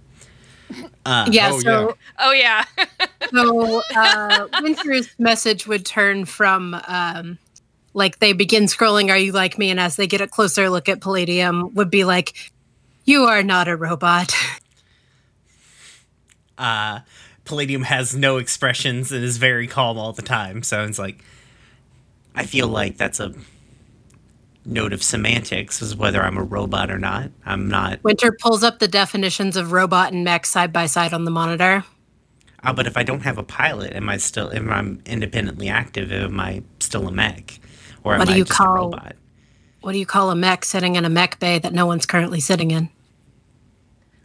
[1.07, 2.64] yeah oh, so Oh yeah.
[3.31, 7.38] so uh, Winter's message would turn from um,
[7.94, 10.88] like they begin scrolling, "Are you like me?" and as they get a closer look
[10.88, 12.53] at Palladium, would be like,
[13.05, 14.35] "You are not a robot."
[16.59, 17.00] uh,
[17.44, 20.62] Palladium has no expressions and is very calm all the time.
[20.62, 21.24] So it's like,
[22.35, 23.35] I feel like that's a
[24.64, 27.31] note of semantics, is whether I'm a robot or not.
[27.44, 28.05] I'm not.
[28.05, 31.85] Winter pulls up the definitions of robot and mech side by side on the monitor.
[32.62, 34.53] Uh, but if I don't have a pilot, am I still?
[34.53, 36.12] Am I independently active?
[36.12, 37.59] Am I still a mech,
[38.04, 39.16] or am What do I you just call- a robot?
[39.82, 42.40] What do you call a mech sitting in a mech bay that no one's currently
[42.40, 42.90] sitting in?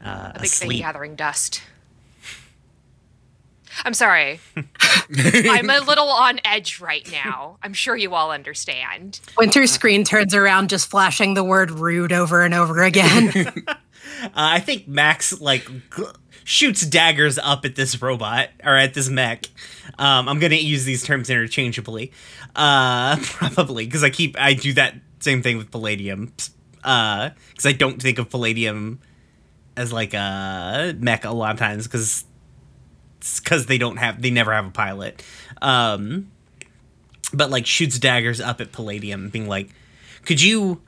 [0.03, 0.79] Uh, a big thing asleep.
[0.81, 1.61] gathering dust.
[3.83, 4.39] I'm sorry.
[5.17, 7.57] I'm a little on edge right now.
[7.61, 9.19] I'm sure you all understand.
[9.37, 13.31] Winter's screen turns around, just flashing the word rude over and over again.
[14.23, 16.03] Uh, I think Max like g-
[16.45, 19.47] shoots daggers up at this robot or at this mech.
[19.97, 22.13] Um, I'm gonna use these terms interchangeably,
[22.55, 26.31] uh, probably because I keep I do that same thing with Palladium,
[26.75, 28.99] because I don't think of Palladium
[29.75, 32.23] as like a mech a lot of times because
[33.19, 35.23] because they don't have they never have a pilot.
[35.61, 36.31] Um,
[37.33, 39.69] but like shoots daggers up at Palladium, being like,
[40.25, 40.81] "Could you?"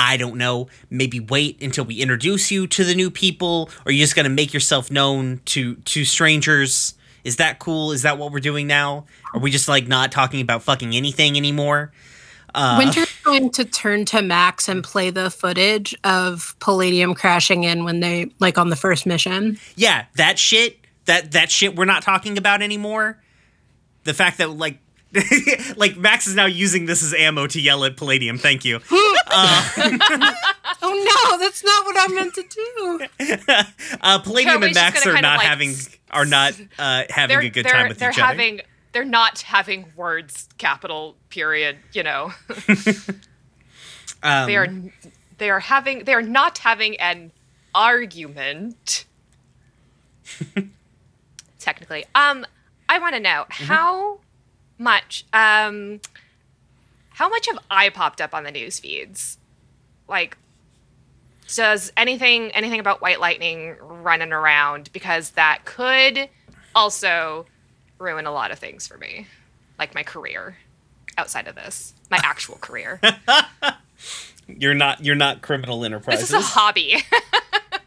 [0.00, 4.02] I don't know, maybe wait until we introduce you to the new people, or you're
[4.02, 6.94] just gonna make yourself known to to strangers.
[7.22, 7.92] Is that cool?
[7.92, 9.04] Is that what we're doing now?
[9.34, 11.92] Are we just like not talking about fucking anything anymore?
[12.54, 17.84] Uh, Winter's going to turn to Max and play the footage of Palladium crashing in
[17.84, 19.58] when they like on the first mission.
[19.76, 23.22] yeah, that shit, that that shit we're not talking about anymore.
[24.04, 24.78] The fact that like
[25.76, 28.38] like Max is now using this as ammo to yell at Palladium.
[28.38, 28.80] Thank you.
[30.82, 30.94] Oh
[31.30, 33.06] no, that's not what I meant to do.
[34.00, 35.74] Uh, Palladium and Max are not like, having
[36.10, 38.26] are not uh, having They're a good time with they're each other.
[38.26, 38.60] having
[38.92, 41.76] they're not having words capital period.
[41.92, 42.32] You know,
[44.22, 44.68] Um, they are
[45.38, 47.30] they are having they are not having an
[47.74, 49.04] argument.
[51.58, 52.46] Technically, um,
[52.88, 53.64] I want to know Mm-hmm.
[53.64, 54.18] how
[54.80, 56.00] much um
[57.10, 59.36] how much have I popped up on the news feeds?
[60.08, 60.38] Like,
[61.54, 64.90] does anything anything about White Lightning running around?
[64.92, 66.30] Because that could
[66.74, 67.44] also
[67.98, 69.26] ruin a lot of things for me,
[69.78, 70.56] like my career
[71.18, 73.00] outside of this, my actual career.
[74.48, 76.30] You're not you're not criminal this enterprises.
[76.30, 76.96] is a hobby.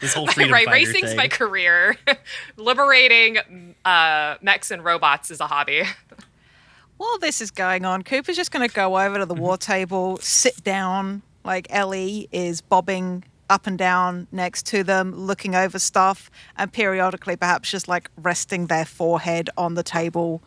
[0.00, 1.16] this whole freedom right, racing's thing.
[1.16, 1.96] my career.
[2.56, 5.82] Liberating uh, mechs and robots is a hobby.
[6.96, 9.42] While this is going on, Cooper's just going to go over to the Mm-hmm.
[9.42, 15.54] war table, sit down, like Ellie is bobbing up and down next to them, looking
[15.54, 20.42] over stuff, and periodically perhaps just like resting their forehead on the table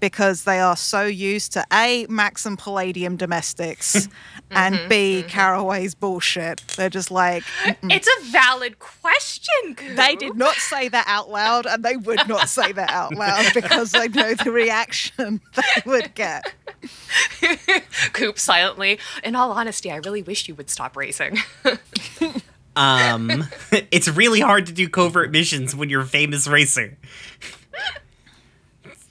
[0.00, 4.08] because they are so used to A, Max and Palladium domestics,
[4.50, 6.62] and B, Caraway's bullshit.
[6.76, 7.44] They're just like,
[7.84, 9.74] It's a valid question.
[9.76, 9.96] Coop.
[9.96, 13.46] they did not say that out loud, and they would not say that out loud
[13.54, 16.52] because they know the reaction they would get.
[18.12, 18.98] Coop silently.
[19.24, 21.38] In all honesty, I really wish you would stop racing.
[22.76, 23.48] Um,
[23.90, 26.96] it's really hard to do covert missions when you're a famous racer.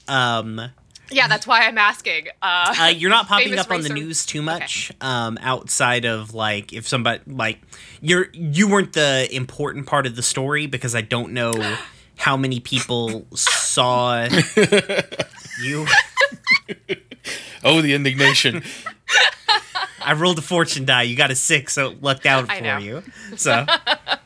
[0.08, 0.72] Um,
[1.12, 2.28] yeah, that's why I'm asking.
[2.42, 4.92] Uh, uh, you're not popping Famous up on the news too much.
[5.02, 7.60] Um, outside of like if somebody like
[8.02, 11.54] you're you weren't the important part of the story because I don't know
[12.18, 14.24] how many people saw
[15.62, 15.86] you.
[17.64, 18.64] Oh, the indignation.
[20.02, 21.04] I rolled a fortune die.
[21.04, 22.78] You got a six, so it lucked out I for know.
[22.78, 23.04] you.
[23.36, 24.18] So I,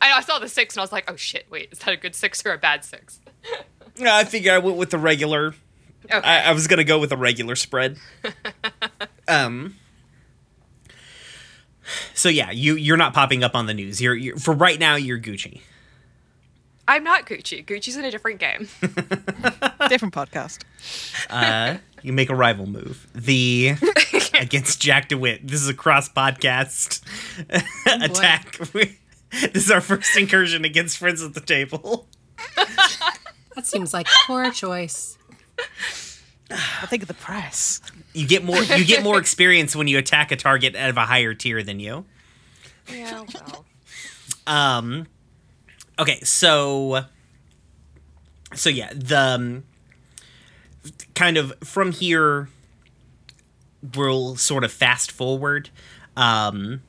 [0.00, 2.14] I saw the six and I was like, oh shit, wait, is that a good
[2.16, 3.20] six or a bad six?
[3.96, 5.54] Yeah, I figure I went with the regular.
[6.12, 6.26] Okay.
[6.26, 7.98] I, I was gonna go with a regular spread.
[9.28, 9.76] um.
[12.14, 14.00] So yeah, you you're not popping up on the news.
[14.00, 14.96] You're, you're for right now.
[14.96, 15.60] You're Gucci.
[16.90, 17.64] I'm not Gucci.
[17.64, 18.68] Gucci's in a different game.
[19.88, 20.64] Different podcast.
[21.30, 23.06] Uh, you make a rival move.
[23.14, 23.74] The
[24.34, 25.46] against Jack DeWitt.
[25.46, 27.00] This is a cross podcast
[27.86, 28.56] attack.
[28.58, 28.96] this
[29.54, 32.08] is our first incursion against friends at the table.
[32.56, 35.16] That seems like a poor choice.
[36.50, 37.80] I think of the press.
[38.12, 38.62] You get more.
[38.62, 41.78] You get more experience when you attack a target out of a higher tier than
[41.78, 42.04] you.
[42.92, 43.64] yeah, well.
[44.46, 45.06] Um.
[45.98, 47.04] Okay, so.
[48.54, 49.64] So yeah, the um,
[51.14, 52.48] kind of from here,
[53.94, 55.70] we'll sort of fast forward.
[56.16, 56.82] Um.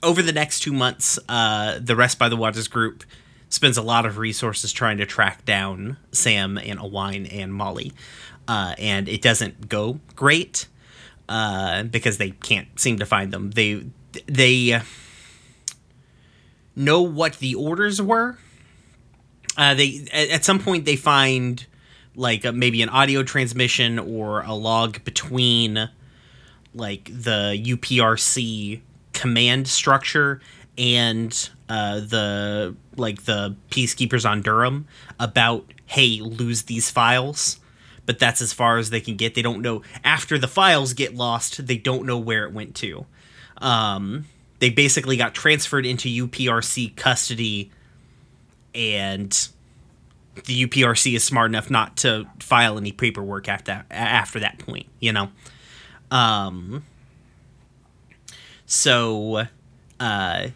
[0.00, 3.02] Over the next two months, uh, the Rest by the Waters group
[3.48, 7.92] spends a lot of resources trying to track down Sam and Owain and Molly,
[8.46, 10.66] uh, and it doesn't go great
[11.28, 13.50] uh, because they can't seem to find them.
[13.50, 13.86] They
[14.26, 14.80] they
[16.74, 18.38] know what the orders were.
[19.56, 21.66] Uh, they at, some point they find
[22.14, 25.90] like uh maybe an audio transmission or a log between
[26.74, 28.80] like the UPRC
[29.12, 30.40] command structure
[30.78, 34.86] and uh, the like the peacekeepers on Durham
[35.18, 37.58] about hey lose these files.
[38.06, 39.34] But that's as far as they can get.
[39.34, 39.82] They don't know.
[40.02, 43.04] After the files get lost they don't know where it went to.
[43.58, 44.24] Um,
[44.60, 47.70] they basically got transferred into UPRC custody,
[48.74, 49.30] and
[50.46, 54.86] the UPRC is smart enough not to file any paperwork after that, after that point.
[55.00, 55.30] You know,
[56.10, 56.84] um,
[58.64, 59.46] so
[60.00, 60.48] uh,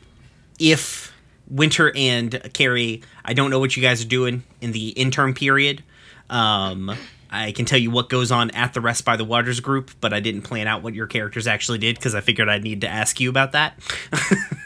[0.59, 1.13] if
[1.49, 5.83] Winter and Carrie, I don't know what you guys are doing in the interim period.
[6.31, 6.97] Um,
[7.31, 10.13] I can tell you what goes on at the Rest by the Waters group, but
[10.13, 12.89] I didn't plan out what your characters actually did because I figured I'd need to
[12.89, 13.79] ask you about that.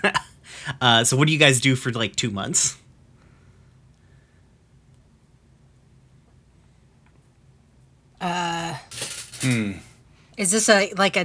[0.80, 2.76] uh, so, what do you guys do for like two months?
[10.36, 11.24] Is this a like a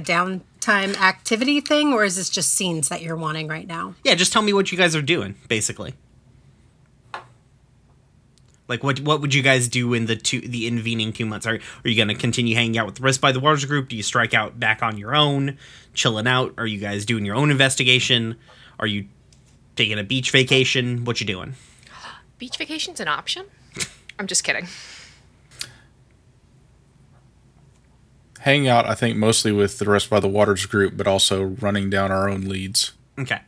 [0.62, 3.94] downtime activity thing, or is this just scenes that you're wanting right now?
[4.04, 5.94] Yeah, just tell me what you guys are doing, basically.
[8.68, 11.46] Like what what would you guys do in the two the intervening two months?
[11.46, 13.88] Are are you gonna continue hanging out with the rest by the Waters group?
[13.88, 15.58] Do you strike out back on your own,
[15.92, 16.54] chilling out?
[16.56, 18.36] Are you guys doing your own investigation?
[18.78, 19.08] Are you
[19.76, 21.04] taking a beach vacation?
[21.04, 21.54] What you doing?
[22.38, 23.46] Beach vacation's an option?
[24.18, 24.66] I'm just kidding.
[28.42, 31.90] Hang out, I think, mostly with the rest by the Waters group, but also running
[31.90, 32.90] down our own leads.
[33.16, 33.40] Okay.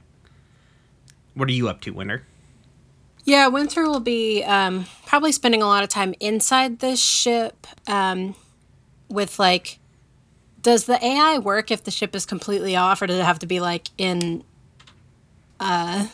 [1.34, 2.24] What are you up to, Winter?
[3.24, 8.36] Yeah, Winter will be um, probably spending a lot of time inside this ship um,
[9.08, 9.80] with like.
[10.62, 13.46] Does the AI work if the ship is completely off, or does it have to
[13.46, 14.44] be like in,
[15.58, 16.06] uh,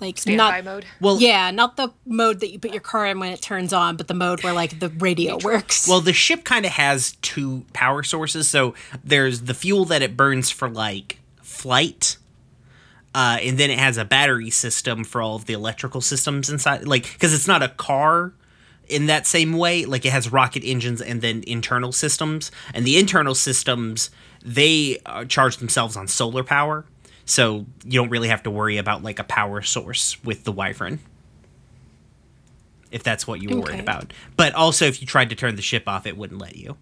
[0.00, 0.86] like Standby not mode.
[1.00, 3.96] Well, yeah, not the mode that you put your car in when it turns on,
[3.96, 5.88] but the mode where like the radio works.
[5.88, 8.48] Well, the ship kind of has two power sources.
[8.48, 8.74] So
[9.04, 12.16] there's the fuel that it burns for like flight,
[13.14, 16.86] uh, and then it has a battery system for all of the electrical systems inside.
[16.86, 18.32] Like, because it's not a car
[18.88, 19.84] in that same way.
[19.84, 24.10] Like, it has rocket engines and then internal systems, and the internal systems
[24.44, 26.84] they uh, charge themselves on solar power.
[27.28, 30.98] So you don't really have to worry about like a power source with the Wyvern
[32.90, 34.14] if that's what you were worried about.
[34.36, 36.78] But also, if you tried to turn the ship off, it wouldn't let you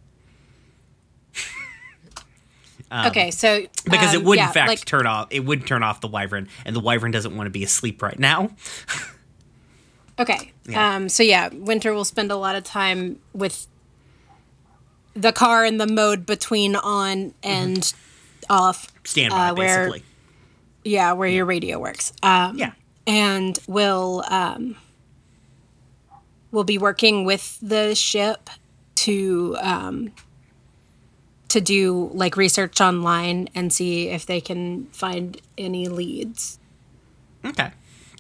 [3.07, 5.27] okay, so because it um, would yeah, in fact like, turn off.
[5.31, 8.19] It would turn off the wyvern, and the wyvern doesn't want to be asleep right
[8.19, 8.51] now.
[10.19, 10.53] Okay.
[10.67, 10.97] Yeah.
[10.97, 13.67] Um, so yeah, Winter will spend a lot of time with
[15.13, 17.93] the car in the mode between on and
[18.49, 18.89] off.
[19.05, 20.03] Standby, Uh, where- basically.
[20.87, 22.13] Yeah, where your radio works.
[22.23, 22.73] Um, Yeah.
[23.07, 24.77] and will um,
[26.53, 28.49] will be working with the ship
[28.97, 30.13] to um,
[31.49, 36.59] to do like research online and see if they can find any leads.
[37.45, 37.71] Okay.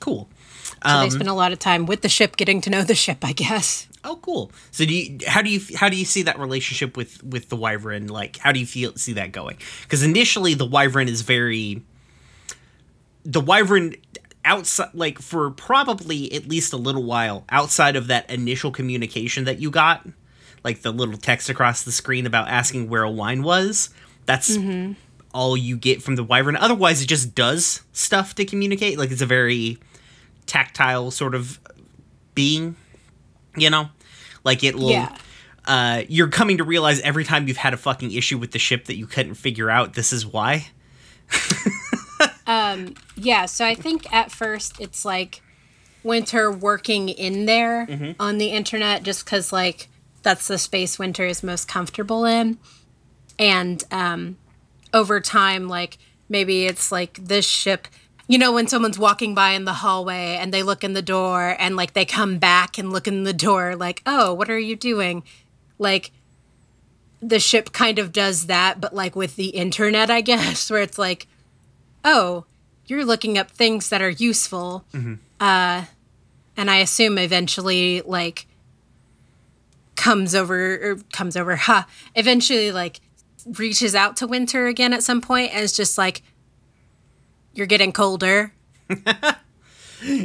[0.01, 0.29] Cool.
[0.64, 2.95] So Um, they spend a lot of time with the ship, getting to know the
[2.95, 3.89] ship, I guess.
[4.05, 4.51] Oh, cool.
[4.71, 5.19] So do you?
[5.27, 5.61] How do you?
[5.77, 8.07] How do you see that relationship with with the wyvern?
[8.09, 9.57] Like, how do you feel see that going?
[9.83, 11.83] Because initially, the wyvern is very.
[13.29, 13.95] The wyvern
[14.45, 19.59] outside, like for probably at least a little while, outside of that initial communication that
[19.59, 20.07] you got,
[20.62, 23.91] like the little text across the screen about asking where Owain was.
[24.27, 24.57] That's
[25.35, 26.57] all you get from the wyvern.
[26.57, 28.97] Otherwise, it just does stuff to communicate.
[28.99, 29.79] Like it's a very
[30.47, 31.59] tactile sort of
[32.35, 32.77] being,
[33.57, 33.89] you know?
[34.45, 35.16] Like it'll Yeah.
[35.66, 38.85] uh you're coming to realize every time you've had a fucking issue with the ship
[38.85, 40.68] that you couldn't figure out this is why.
[42.47, 45.43] Yeah, so I think at first it's like
[46.03, 47.87] Winter working in there
[48.21, 49.89] on the internet just because, like,
[50.23, 52.59] that's the space Winter is most comfortable in.
[53.39, 54.39] And um,
[54.95, 57.89] over time, like, maybe it's like this ship,
[58.29, 61.57] you know, when someone's walking by in the hallway and they look in the door
[61.59, 64.77] and, like, they come back and look in the door, like, oh, what are you
[64.77, 65.25] doing?
[65.79, 66.13] Like,
[67.21, 70.99] the ship kind of does that, but like with the internet, I guess, where it's
[70.99, 71.27] like,
[72.07, 72.47] oh,
[72.87, 74.85] you're looking up things that are useful.
[75.41, 75.85] Uh,
[76.57, 78.47] and I assume eventually, like,
[79.97, 83.01] comes over or comes over, ha, eventually, like,
[83.45, 86.23] reaches out to Winter again at some point and is just like,
[87.53, 88.53] you're getting colder.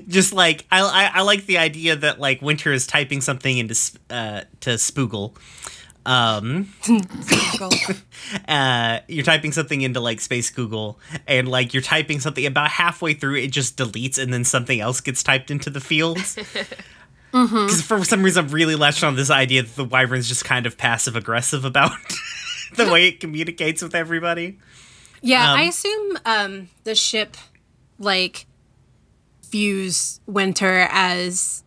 [0.07, 3.73] Just like I, I, I like the idea that like Winter is typing something into
[4.09, 5.33] uh, to Spoogle.
[6.05, 6.73] Um,
[8.47, 13.13] uh, you're typing something into like Space Google, and like you're typing something about halfway
[13.13, 16.37] through, it just deletes, and then something else gets typed into the fields.
[17.31, 20.65] Because for some reason, I'm really latched on this idea that the Wyvern's just kind
[20.65, 21.91] of passive aggressive about
[22.75, 24.59] the way it communicates with everybody.
[25.21, 27.37] Yeah, Um, I assume um, the ship,
[27.97, 28.47] like,
[29.49, 31.63] views Winter as,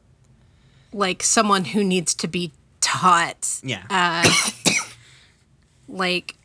[0.93, 2.53] like, someone who needs to be
[2.85, 3.61] taught.
[3.62, 3.82] Yeah.
[3.91, 4.28] Uh,
[5.89, 6.37] like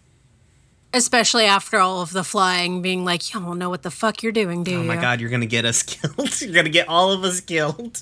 [0.92, 4.32] especially after all of the flying being like you don't know what the fuck you're
[4.32, 6.42] doing do oh you my god, you're gonna get us killed.
[6.42, 8.02] you're gonna get all of us killed.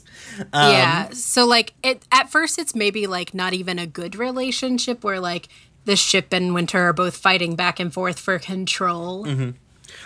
[0.53, 5.03] Um, yeah so like it at first it's maybe like not even a good relationship
[5.03, 5.49] where like
[5.83, 9.41] the ship and winter are both fighting back and forth for control mm-hmm.
[9.41, 9.55] um,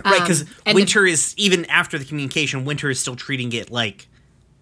[0.04, 4.08] Right, because Um, Winter is even after the communication, Winter is still treating it like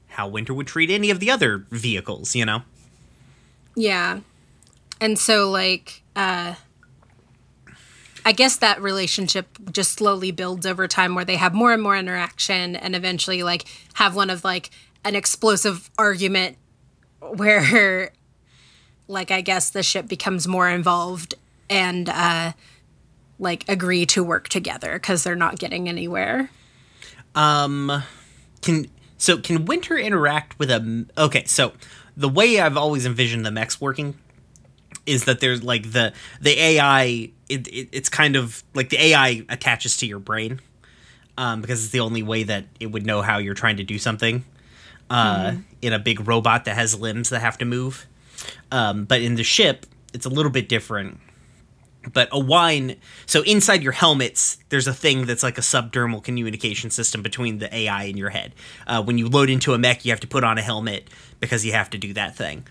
[0.07, 2.35] how Winter would treat any of the other vehicles.
[2.35, 2.61] You know.
[3.79, 4.19] Yeah
[5.01, 6.55] and so like uh
[8.25, 11.95] I guess that relationship just slowly builds over time where they have more and more
[11.95, 14.69] interaction and eventually like have one of like
[15.05, 16.57] an explosive argument
[17.21, 18.11] where
[19.07, 21.35] like I guess the ship becomes more involved
[21.69, 22.51] and uh
[23.39, 26.49] like agree to work together because they're not getting anywhere.
[27.35, 28.03] Um,
[28.61, 31.05] can so can Winter interact with a?
[31.17, 31.73] Okay, so
[32.19, 34.13] the way I've always envisioned the mechs working
[35.05, 37.31] is that there's like the the AI.
[37.47, 40.59] It, it it's kind of like the AI attaches to your brain,
[41.37, 43.97] um, because it's the only way that it would know how you're trying to do
[43.97, 44.43] something.
[45.09, 48.05] Uh, in a big robot that has limbs that have to move.
[48.71, 51.19] Um, but in the ship, it's a little bit different
[52.13, 52.95] but Owain
[53.25, 57.73] so inside your helmets there's a thing that's like a subdermal communication system between the
[57.75, 58.55] ai and your head.
[58.87, 61.65] Uh, when you load into a mech you have to put on a helmet because
[61.65, 62.65] you have to do that thing.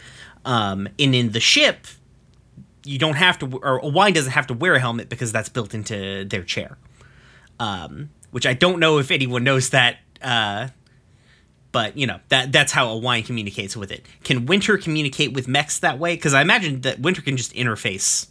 [0.45, 1.87] Um, and in the ship
[2.85, 5.75] you don't have to or Owain doesn't have to wear a helmet because that's built
[5.75, 6.79] into their chair.
[7.61, 10.69] Um, which i don't know if anyone knows that uh,
[11.73, 14.07] but you know that that's how Owain communicates with it.
[14.25, 16.15] Can winter communicate with mechs that way?
[16.15, 18.29] Because i imagine that winter can just interface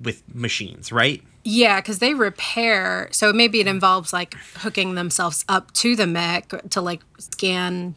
[0.00, 1.22] with machines, right?
[1.44, 3.08] Yeah, because they repair.
[3.12, 7.94] So maybe it involves like hooking themselves up to the mech to like scan.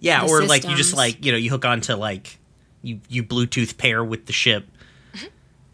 [0.00, 2.38] Yeah, The or like you just like you know you hook onto like
[2.82, 4.66] you you Bluetooth pair with the ship.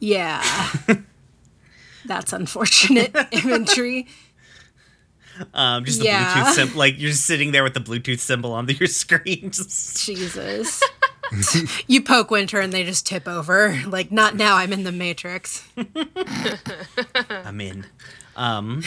[0.01, 0.43] Yeah.
[2.05, 4.07] That's unfortunate imagery.
[5.53, 6.33] Um, just the Yeah.
[6.33, 9.51] Bluetooth symbol, like you're just sitting there with the Bluetooth symbol on your screen.
[9.51, 10.81] Jesus.
[11.87, 13.79] you poke Winter and they just tip over.
[13.87, 15.67] Like, not now, I'm in the Matrix.
[17.29, 17.87] I'm in.
[18.37, 18.83] Um,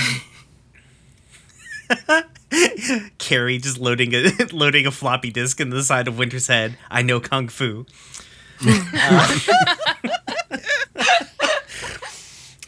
[3.18, 6.78] Carrie just loading a loading a floppy disk in the side of Winter's head.
[6.90, 7.86] I know kung fu.
[8.60, 9.38] Uh,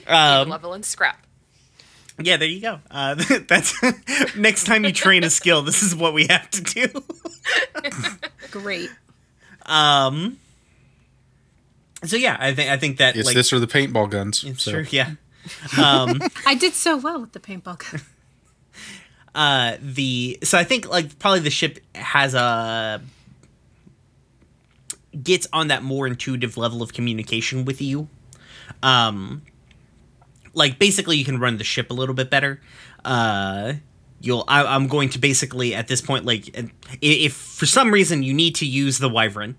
[0.08, 1.26] um, level and scrap.
[2.22, 2.80] Yeah, there you go.
[2.92, 3.16] Uh,
[3.48, 3.74] that's
[4.36, 5.62] next time you train a skill.
[5.62, 7.04] This is what we have to do.
[8.52, 8.90] Great.
[9.70, 10.38] Um.
[12.04, 14.44] So yeah, I think I think that It's like this or the paintball guns.
[14.44, 14.72] it's so.
[14.72, 14.86] true.
[14.90, 15.12] Yeah.
[15.78, 16.20] Um.
[16.46, 18.02] I did so well with the paintball gun.
[19.36, 19.78] uh.
[19.82, 23.02] The so I think like probably the ship has a
[25.24, 28.08] gets on that more intuitive level of communication with you.
[28.82, 29.42] Um.
[30.54, 32.60] Like basically, you can run the ship a little bit better.
[33.06, 33.74] Uh.
[34.22, 34.44] You'll.
[34.48, 36.56] I, I'm going to basically at this point, like,
[37.02, 39.56] if for some reason you need to use the wyvern,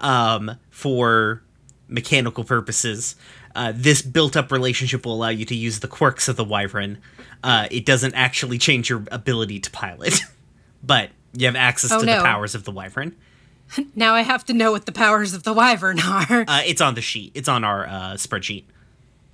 [0.00, 1.42] um, for
[1.88, 3.16] mechanical purposes.
[3.54, 6.98] Uh, this built-up relationship will allow you to use the quirks of the wyvern.
[7.44, 10.22] Uh, it doesn't actually change your ability to pilot,
[10.82, 13.14] but you have access Oh, to the powers of the wyvern.
[13.96, 16.44] Now I have to know what the powers of the wyvern are.
[16.46, 17.32] Uh, it's on the sheet.
[17.34, 18.64] It's on our uh, spreadsheet.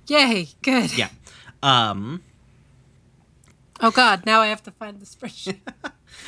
[0.07, 0.97] Yay, good.
[0.97, 1.09] Yeah.
[1.61, 2.23] Um,
[3.81, 5.59] Oh, God, now I have to find the spreadsheet.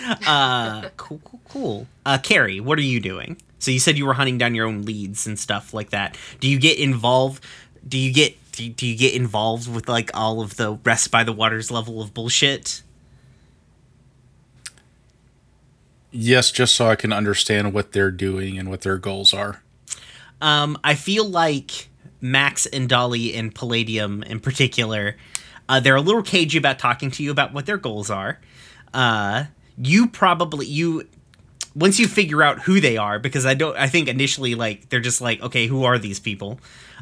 [0.28, 1.88] uh, cool, cool, cool.
[2.06, 3.38] Uh, Carrie, what are you doing?
[3.60, 6.18] So you said you were hunting down your own leads and stuff like that.
[6.39, 7.43] Do you get involved?
[7.88, 11.12] Do you get do you, do you get involved with like all of the rest
[11.12, 12.84] by the waters level of bullshit?
[16.12, 19.64] Yes, just so I can understand what they're doing and what their goals are.
[20.41, 21.89] Um, I feel like
[22.22, 25.16] Max and Dolly and Palladium in particular,
[25.70, 28.39] uh, they're a little cagey about talking to you about what their goals are.
[28.93, 29.45] Uh,
[29.78, 31.07] you probably you
[31.76, 33.76] once you figure out who they are, because I don't.
[33.78, 36.59] I think initially like they're just like, okay, who are these people?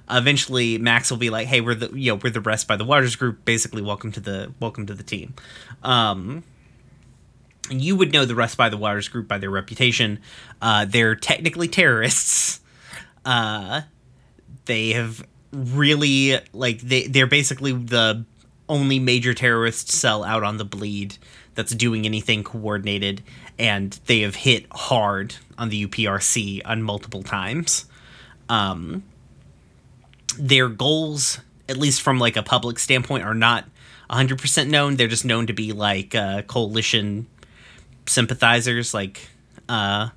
[0.09, 2.85] Eventually, Max will be like, hey, we're the you know we're the Rest by the
[2.85, 3.43] Waters group.
[3.45, 5.33] Basically, welcome to the welcome to the team.
[5.83, 6.43] Um,
[7.69, 10.19] you would know the Rest by the Waters group by their reputation.
[10.61, 12.59] Uh, they're technically terrorists.
[13.25, 13.81] Uh,
[14.65, 18.25] they have really like they they're basically the
[18.71, 21.17] only major terrorist cell out on the bleed
[21.53, 23.21] that's doing anything coordinated,
[23.59, 27.85] and they have hit hard on the UPRC on multiple times.
[28.47, 29.03] Um,
[30.39, 33.65] their goals, at least from like a public standpoint, are not
[34.09, 34.95] 100% known.
[34.95, 37.27] They're just known to be like uh, coalition
[38.07, 39.29] sympathizers, like
[39.67, 40.09] uh,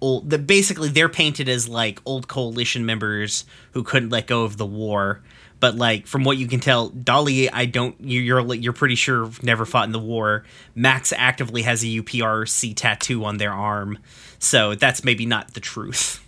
[0.00, 0.30] old.
[0.30, 4.66] The, basically, they're painted as like old coalition members who couldn't let go of the
[4.66, 5.20] war.
[5.60, 8.00] But like from what you can tell, Dolly, I don't.
[8.00, 10.44] you- You're you're pretty sure never fought in the war.
[10.74, 13.98] Max actively has a UPRC tattoo on their arm,
[14.38, 16.24] so that's maybe not the truth.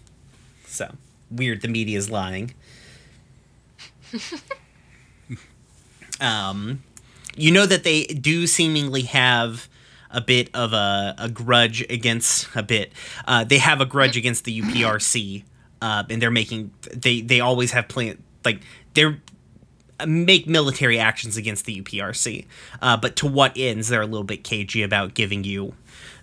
[0.67, 0.95] So
[1.31, 1.63] weird.
[1.63, 2.55] The media is lying.
[6.21, 6.83] um,
[7.37, 9.69] you know that they do seemingly have
[10.11, 12.93] a bit of a, a grudge against a bit.
[13.27, 15.45] Uh, they have a grudge against the UPRC,
[15.81, 18.61] uh, and they're making they they always have plan like
[18.95, 19.21] they're
[19.99, 22.47] uh, make military actions against the UPRC.
[22.81, 25.75] Uh, but to what ends, they're a little bit cagey about giving you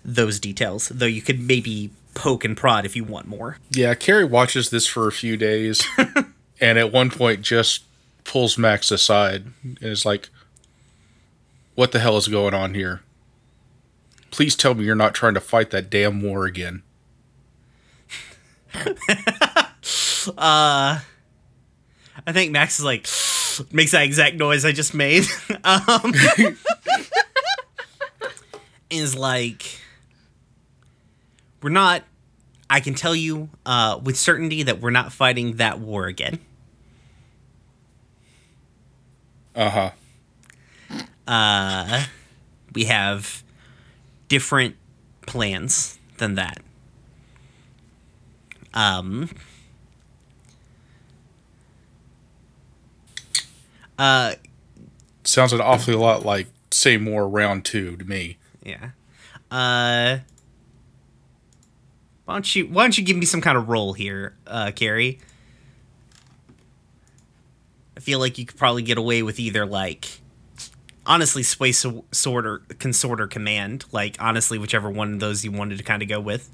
[0.04, 0.88] those details.
[0.88, 3.58] Though you could maybe poke and prod if you want more.
[3.70, 5.86] Yeah, Carrie watches this for a few days,
[6.60, 7.84] and at one point just
[8.24, 10.28] pulls Max aside and is like,
[11.74, 13.02] "What the hell is going on here?
[14.30, 16.82] Please tell me you're not trying to fight that damn war again."
[22.28, 23.06] I think Max is like
[23.72, 25.24] makes that exact noise I just made.
[25.64, 26.12] um,
[28.90, 29.80] is like
[31.62, 32.02] we're not.
[32.68, 36.38] I can tell you uh, with certainty that we're not fighting that war again.
[39.54, 41.00] Uh huh.
[41.26, 42.04] Uh,
[42.74, 43.42] we have
[44.28, 44.76] different
[45.22, 46.58] plans than that.
[48.74, 49.30] Um.
[53.98, 54.34] Uh,
[55.24, 58.38] Sounds an awfully lot like say more round two to me.
[58.64, 58.90] yeah.
[59.50, 60.18] Uh.
[62.24, 65.18] Why don't you Why don't you give me some kind of roll here, uh, Carrie?
[67.96, 70.20] I feel like you could probably get away with either like,
[71.06, 73.86] honestly, sway so- sword or consort or command.
[73.92, 76.50] Like honestly, whichever one of those you wanted to kind of go with.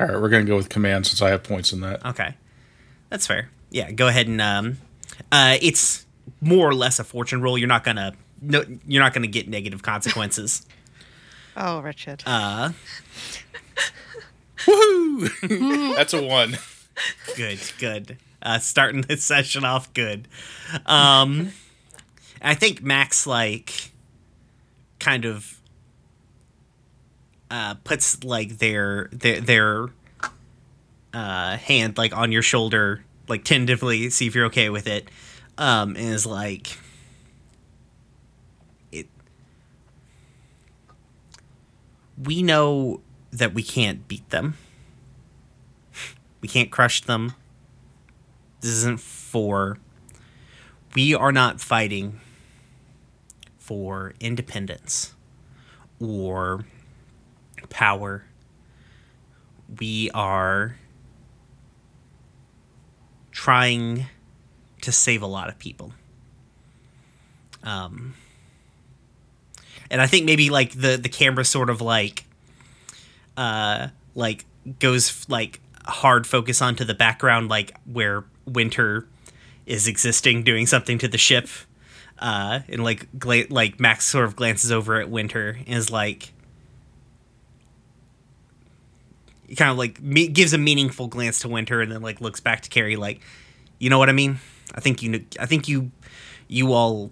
[0.00, 2.04] All right, we're gonna go with command since I have points in that.
[2.04, 2.34] Okay,
[3.10, 3.50] that's fair.
[3.70, 4.78] Yeah, go ahead and um,
[5.30, 6.05] uh, it's
[6.40, 7.56] more or less a fortune roll.
[7.58, 10.66] You're not gonna no, you're not gonna get negative consequences.
[11.58, 12.22] Oh, Richard.
[12.26, 12.72] uh,
[14.66, 16.58] That's a one.
[17.34, 18.18] good, good.
[18.42, 20.28] Uh, starting this session off good.
[20.84, 21.52] Um,
[22.42, 23.90] I think Max like
[25.00, 25.58] kind of
[27.50, 29.86] uh, puts like their their their
[31.14, 35.08] uh, hand like on your shoulder, like tentatively, see if you're okay with it.
[35.58, 36.78] Um, is like
[38.92, 39.06] it.
[42.22, 43.00] We know
[43.30, 44.56] that we can't beat them.
[46.40, 47.32] We can't crush them.
[48.60, 49.78] This isn't for.
[50.94, 52.20] We are not fighting
[53.58, 55.14] for independence
[56.00, 56.64] or
[57.68, 58.24] power.
[59.80, 60.76] We are
[63.32, 64.06] trying
[64.86, 65.92] to save a lot of people.
[67.62, 68.14] Um,
[69.90, 72.24] and I think maybe like the the camera sort of like
[73.36, 74.44] uh like
[74.78, 79.06] goes like hard focus onto the background like where winter
[79.66, 81.48] is existing doing something to the ship
[82.18, 86.32] uh and like gla- like max sort of glances over at winter and is like
[89.56, 92.62] kind of like me- gives a meaningful glance to winter and then like looks back
[92.62, 93.20] to carrie like
[93.78, 94.38] you know what i mean
[94.76, 95.90] i think you i think you
[96.48, 97.10] you all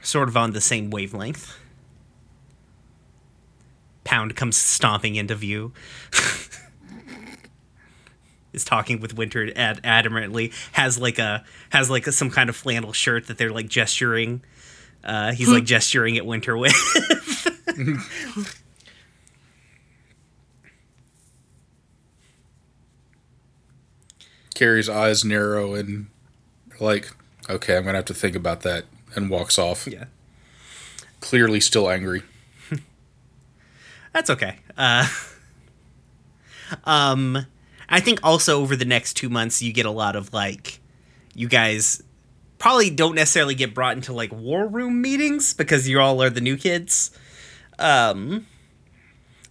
[0.00, 1.58] sort of on the same wavelength
[4.08, 5.74] Pound comes stomping into view.
[8.54, 10.54] is talking with Winter ad- adamantly.
[10.72, 14.40] Has like a has like a, some kind of flannel shirt that they're like gesturing.
[15.04, 16.72] Uh, he's like gesturing at Winter with.
[24.58, 26.08] Carrie's eyes narrow and
[26.80, 27.14] like,
[27.48, 29.86] okay, I'm gonna have to think about that, and walks off.
[29.86, 30.06] yeah,
[31.20, 32.24] Clearly still angry.
[34.12, 34.56] that's okay.
[34.76, 35.08] Uh,
[36.84, 37.46] um,
[37.88, 40.80] I think also over the next two months you get a lot of like,
[41.34, 42.02] you guys
[42.58, 46.40] probably don't necessarily get brought into like war room meetings because you all are the
[46.40, 47.12] new kids.
[47.78, 48.48] Um,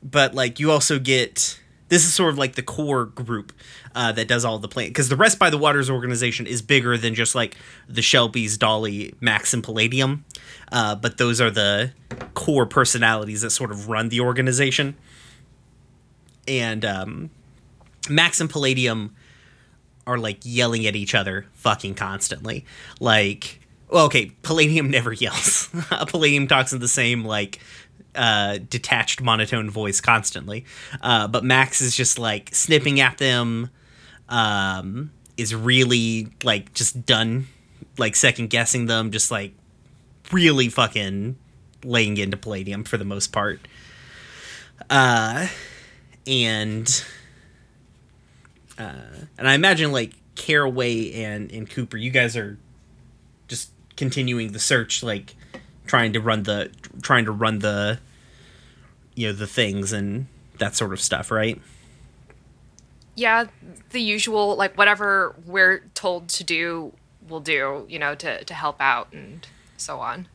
[0.04, 3.54] but like you also get this is sort of like the core group
[3.96, 6.98] uh, that does all the plan because the rest by the waters organization is bigger
[6.98, 7.56] than just like
[7.88, 10.26] the shelbys dolly max and palladium.
[10.72, 11.92] Uh, but those are the
[12.34, 14.96] core personalities that sort of run the organization.
[16.48, 17.30] And um,
[18.10, 19.16] max and palladium
[20.06, 22.66] are like yelling at each other fucking constantly.
[23.00, 23.60] Like
[23.90, 25.70] well okay palladium never yells.
[26.08, 27.60] Palladium talks in the same like
[28.18, 30.66] uh, detached monotone voice constantly.
[31.02, 33.70] Uh, but Max is just like snipping at them,
[34.28, 37.48] um, is really like just done,
[37.98, 39.54] like second guessing them, just like
[40.32, 41.38] really fucking
[41.84, 43.60] laying into Palladium for the most part.
[44.90, 45.48] Uh,
[46.26, 47.04] and
[48.78, 52.58] uh, and I imagine like Caraway and and Cooper, you guys are
[53.48, 55.36] just continuing the search, like
[55.86, 58.00] trying to run the trying to run the
[59.18, 60.28] you know the things and
[60.60, 61.60] that sort of stuff, right?
[63.16, 63.46] Yeah,
[63.90, 66.94] the usual, like whatever we're told to do,
[67.28, 69.46] we'll do, you know, to, to help out and
[69.76, 70.28] so on.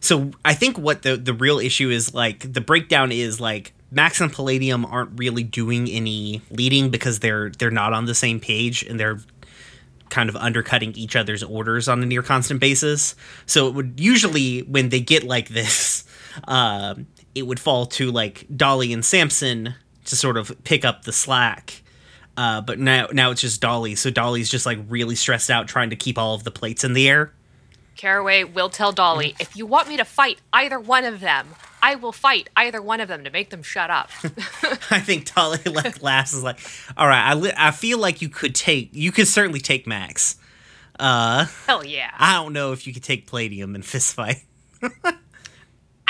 [0.00, 4.20] So I think what the the real issue is like the breakdown is like Max
[4.20, 8.82] and Palladium aren't really doing any leading because they're they're not on the same page
[8.82, 9.20] and they're
[10.08, 13.14] kind of undercutting each other's orders on a near constant basis.
[13.46, 16.04] So it would usually when they get like this,
[16.48, 19.74] um, it would fall to like Dolly and Samson
[20.04, 21.82] to sort of pick up the slack.
[22.36, 25.90] Uh, but now now it's just Dolly, so Dolly's just like really stressed out trying
[25.90, 27.32] to keep all of the plates in the air.
[27.96, 31.48] Caraway will tell Dolly, if you want me to fight either one of them,
[31.82, 34.08] I will fight either one of them to make them shut up.
[34.90, 36.58] I think Dolly like laughs is like,
[36.96, 40.36] all right, I li- I feel like you could take you could certainly take Max.
[40.98, 42.12] Uh, Hell yeah.
[42.18, 44.42] I don't know if you could take Palladium in fist fight.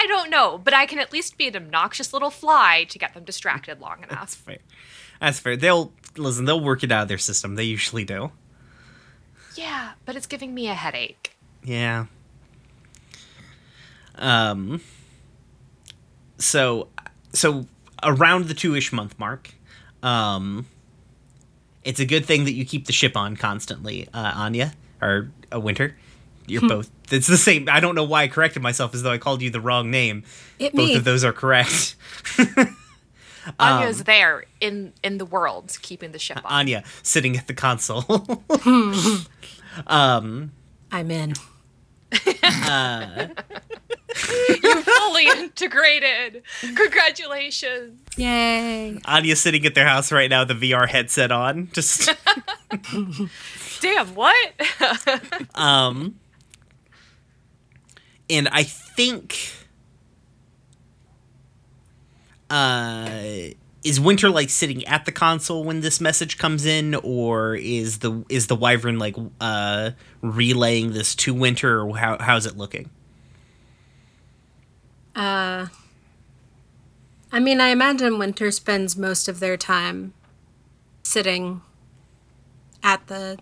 [0.03, 3.15] I don't know, but I can at least be an obnoxious little fly to get
[3.15, 4.35] them distracted long That's enough.
[4.35, 4.59] fair.
[5.21, 5.57] That's fair.
[5.57, 6.45] They'll listen.
[6.45, 7.55] They'll work it out of their system.
[7.55, 8.33] They usually do.
[9.55, 11.37] Yeah, but it's giving me a headache.
[11.63, 12.07] Yeah.
[14.17, 14.81] Um.
[16.39, 16.89] So,
[17.33, 17.67] so
[18.03, 19.55] around the two-ish month mark,
[20.03, 20.67] um,
[21.85, 25.61] it's a good thing that you keep the ship on constantly, uh, Anya or uh,
[25.61, 25.97] Winter.
[26.49, 26.91] You're both.
[27.13, 27.69] It's the same.
[27.71, 30.25] I don't know why I corrected myself as though I called you the wrong name.
[30.59, 30.95] It Both me.
[30.97, 31.95] of those are correct.
[33.59, 36.45] Anya's there in in the world, keeping the ship on.
[36.47, 38.05] Anya sitting at the console.
[39.87, 40.51] I'm
[40.93, 41.35] in.
[42.43, 43.29] Uh,
[44.63, 46.43] You're fully integrated.
[46.61, 48.01] Congratulations.
[48.17, 49.01] Yay.
[49.07, 52.11] Anya sitting at their house right now, with the VR headset on, just
[53.81, 54.53] Damn, what?
[55.55, 56.19] um.
[58.33, 59.53] And I think,
[62.49, 63.11] uh,
[63.85, 68.25] is Winter like sitting at the console when this message comes in, or is the
[68.31, 69.91] is the Wyvern like uh
[70.23, 72.89] relaying this to Winter, or how how's it looking?
[75.15, 75.67] Uh,
[77.31, 80.15] I mean, I imagine Winter spends most of their time
[81.03, 81.61] sitting
[82.83, 83.39] at the,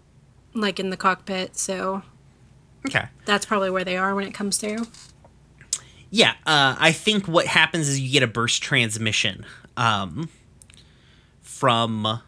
[0.53, 2.03] like in the cockpit, so
[2.87, 3.07] Okay.
[3.27, 4.87] that's probably where they are when it comes through.
[6.11, 9.45] Yeah, uh, I think what happens is you get a burst transmission
[9.77, 10.29] um,
[11.41, 12.21] from uh,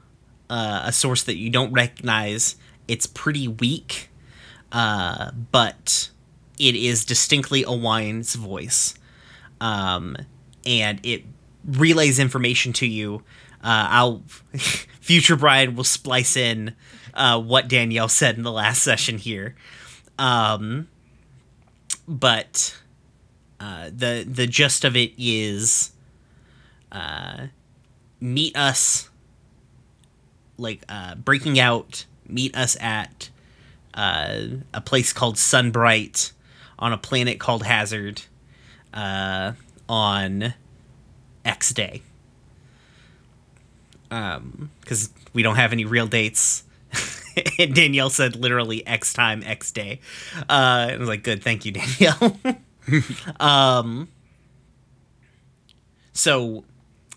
[0.49, 2.57] a source that you don't recognize.
[2.87, 4.09] It's pretty weak,
[4.71, 6.11] uh, but
[6.59, 8.95] it is distinctly Owain's voice,
[9.61, 10.17] um,
[10.65, 11.25] and it
[11.65, 13.23] relays information to you.
[13.65, 14.23] Uh, I'll
[15.01, 16.75] future Brian will splice in
[17.15, 19.57] uh, what Danielle said in the last session here,
[20.19, 20.89] um,
[22.09, 22.77] but
[23.61, 25.93] uh, the the gist of it is
[26.91, 27.47] uh,
[28.21, 29.09] meet us
[30.59, 33.31] like uh, breaking out meet us at
[33.95, 34.41] uh,
[34.73, 36.33] a place called sunbright
[36.79, 38.23] on a planet called hazard
[38.95, 39.53] uh,
[39.89, 40.55] on
[41.45, 42.03] x day.
[44.11, 46.65] Um because we don't have any real dates
[47.59, 50.01] and danielle said literally x time x day.
[50.49, 52.37] Uh i was like good thank you danielle.
[53.41, 54.09] Um
[56.13, 56.65] so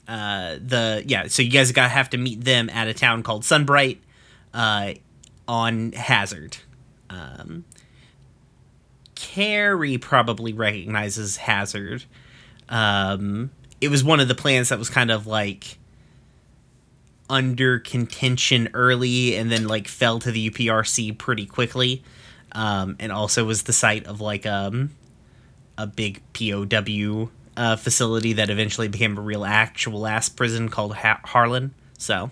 [0.07, 3.43] uh the yeah so you guys gotta have to meet them at a town called
[3.43, 4.01] sunbright
[4.53, 4.93] uh
[5.47, 6.57] on hazard.
[7.09, 7.66] Um
[9.16, 12.03] carrie probably recognizes hazard.
[12.70, 13.51] Um
[13.82, 15.78] it was one of the plans that was kind of like
[17.30, 22.04] under contention early and then like fell to the uprc pretty quickly
[22.52, 24.92] um and also was the site of like um
[25.78, 31.22] a big POW uh, facility that eventually became a real actual ass prison called ha-
[31.24, 31.74] Harlan.
[31.98, 32.32] So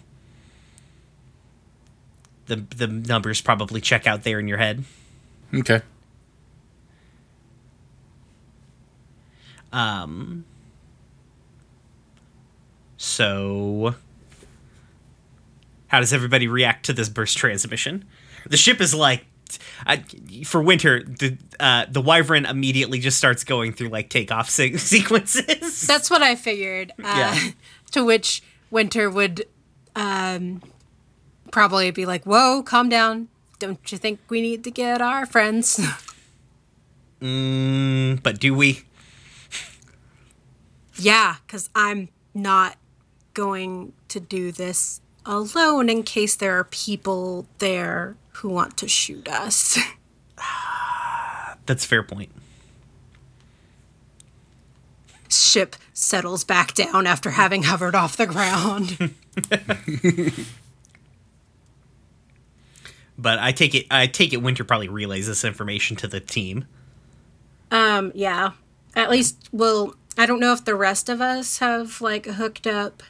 [2.47, 4.83] the the numbers probably check out there in your head.
[5.53, 5.81] Okay.
[9.71, 10.45] Um.
[12.97, 13.95] So,
[15.93, 18.03] how does everybody react to this burst transmission?
[18.49, 19.27] The ship is like,
[19.85, 19.97] I,
[20.43, 25.85] for winter, the uh, the wyvern immediately just starts going through like takeoff se- sequences.
[25.85, 26.93] That's what I figured.
[26.97, 27.39] Uh, Yeah.
[27.91, 28.41] To which
[28.71, 29.45] Winter would
[29.95, 30.63] um,
[31.51, 33.27] probably be like, "Whoa, calm down!
[33.59, 35.79] Don't you think we need to get our friends?"
[37.21, 38.81] Mm, but do we?
[40.95, 42.75] yeah, because I'm not
[43.33, 49.27] going to do this alone in case there are people there who want to shoot
[49.27, 49.77] us.
[51.65, 52.31] That's a fair point.
[55.29, 59.13] Ship settles back down after having hovered off the ground.
[63.17, 66.65] But I take it I take it Winter probably relays this information to the team.
[67.71, 68.51] Um, yeah.
[68.95, 73.03] At least we'll I don't know if the rest of us have like hooked up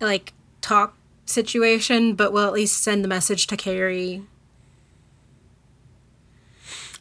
[0.00, 4.22] like talk situation, but we'll at least send the message to Carrie.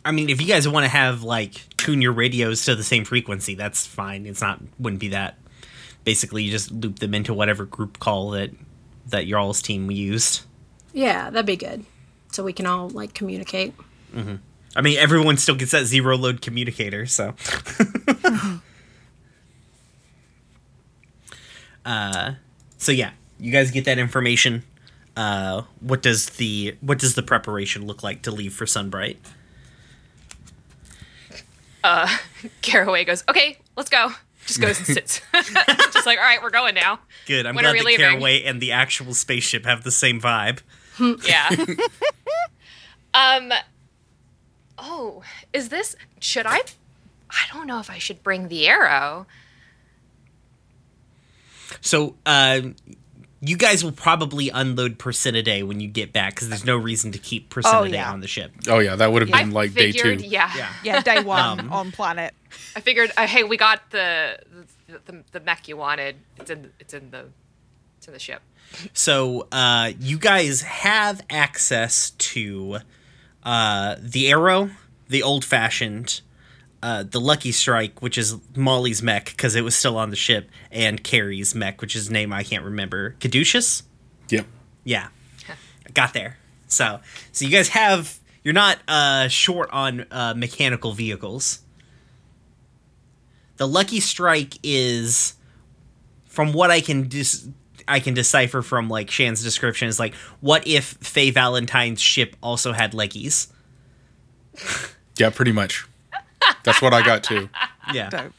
[0.04, 3.06] I mean, if you guys want to have like tune your radios to the same
[3.06, 4.26] frequency, that's fine.
[4.26, 5.38] It's not wouldn't be that.
[6.04, 8.52] Basically, you just loop them into whatever group call that
[9.08, 10.44] that your all's team used.
[10.94, 11.86] Yeah, that'd be good.
[12.32, 13.74] So we can all like communicate.
[14.76, 17.34] I mean, everyone still gets that zero load communicator, so.
[21.86, 22.34] uh,
[22.86, 24.64] so yeah, you guys get that information.
[25.18, 29.18] Uh, what does the what does the preparation look like to leave for Sunbright?
[32.62, 34.10] Caraway goes, okay, let's go.
[34.46, 35.22] Just goes and sits.
[35.34, 37.00] Just like, all right, we're going now.
[37.26, 37.46] Good.
[37.46, 38.06] I'm When glad that leaving?
[38.06, 40.62] Caraway and the actual spaceship have the same vibe.
[41.00, 41.50] Yeah.
[43.14, 43.52] um.
[44.78, 45.24] Oh,
[45.54, 45.96] is this?
[46.20, 46.62] Should I?
[47.30, 49.26] I don't know if I should bring the arrow.
[51.86, 52.62] So, uh,
[53.42, 57.20] you guys will probably unload Procyonidae when you get back because there's no reason to
[57.20, 58.12] keep Procyonidae yeah.
[58.12, 58.52] on the ship.
[58.68, 60.16] Oh yeah, that would have I been like day two.
[60.16, 60.52] yeah.
[60.56, 60.74] Yeah.
[60.84, 62.34] Yeah, day one Um, on planet.
[62.76, 64.40] I figured, uh, hey, we got the
[64.88, 66.16] the, the the mech you wanted.
[66.38, 67.26] It's in it's in the
[67.98, 68.42] it's in the ship.
[68.94, 72.80] So uh, you guys have access to
[73.44, 74.72] uh, the arrow,
[75.08, 76.22] the old fashioned,
[76.86, 80.52] uh, the lucky strike, which is Molly's mech because it was still on the ship,
[80.70, 83.16] and Carrie's mech, which is a name I can't remember.
[83.20, 83.82] Caduceus?
[84.30, 84.46] Yep.
[84.84, 85.08] Yeah,
[85.50, 86.38] I got there.
[86.68, 87.00] So
[87.32, 91.62] so you guys have you're not uh, short on uh, mechanical vehicles.
[93.58, 95.34] The lucky strike is
[96.28, 97.48] from what I can dis-
[97.88, 102.74] I can decipher from like Shan's description is like what if Faye Valentine's ship also
[102.74, 103.48] had leggies?
[105.18, 105.88] Yeah, pretty much.
[106.64, 107.50] That's what I got too.
[107.94, 108.10] Yeah.
[108.10, 108.34] Dope.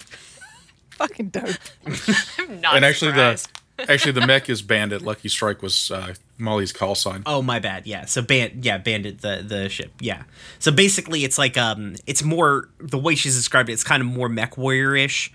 [0.91, 1.57] Fucking dope.
[2.39, 3.49] I'm not and actually, surprised.
[3.77, 5.03] the actually the mech is Bandit.
[5.03, 7.23] Lucky Strike was uh, Molly's call sign.
[7.27, 7.87] Oh my bad.
[7.87, 8.07] Yeah.
[8.07, 9.93] So ban yeah, bandit the the ship.
[10.01, 10.23] Yeah.
[10.59, 14.07] So basically it's like um it's more the way she's described it, it's kind of
[14.09, 15.33] more mech warrior-ish.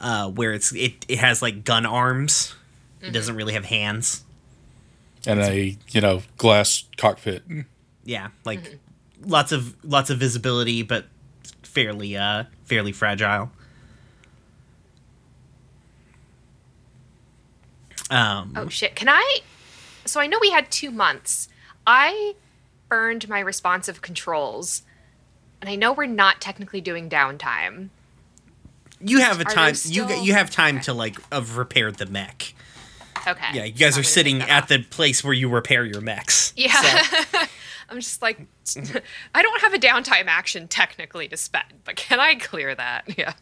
[0.00, 2.54] Uh where it's it, it has like gun arms.
[3.02, 4.22] It doesn't really have hands.
[5.26, 7.42] and a you know glass cockpit.
[8.04, 8.78] Yeah, like
[9.24, 11.06] lots of lots of visibility but
[11.72, 13.50] fairly uh fairly fragile.
[18.10, 18.94] Um Oh shit!
[18.96, 19.38] Can I?
[20.04, 21.48] So I know we had two months.
[21.86, 22.34] I
[22.88, 24.82] burned my responsive controls,
[25.60, 27.90] and I know we're not technically doing downtime.
[29.00, 32.06] you have a Are time there you you have time to like of repair the
[32.06, 32.54] mech.
[33.28, 33.46] Okay.
[33.52, 34.68] Yeah, you guys I'm are sitting at off.
[34.70, 36.52] the place where you repair your mechs.
[36.56, 36.72] Yeah.
[36.72, 37.38] So-
[37.90, 38.46] I'm just like,
[39.34, 43.04] I don't have a downtime action technically to spend, but can I clear that?
[43.18, 43.32] Yeah.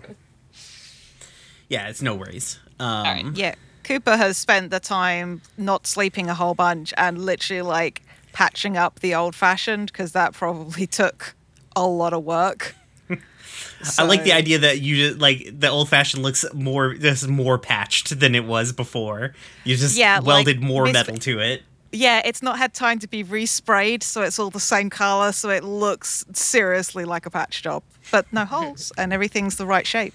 [1.69, 2.59] yeah, it's no worries.
[2.81, 3.27] Um right.
[3.37, 3.55] Yeah.
[3.85, 9.01] Cooper has spent the time not sleeping a whole bunch and literally like patching up
[9.01, 11.35] the old fashioned because that probably took
[11.77, 12.75] a lot of work.
[13.99, 17.59] I like the idea that you just like the old fashioned looks more just more
[17.59, 19.35] patched than it was before.
[19.65, 21.63] You just Yeah, like, welded more this- metal to it.
[21.93, 25.49] Yeah, it's not had time to be resprayed, so it's all the same color, so
[25.49, 30.15] it looks seriously like a patch job, but no holes, and everything's the right shape.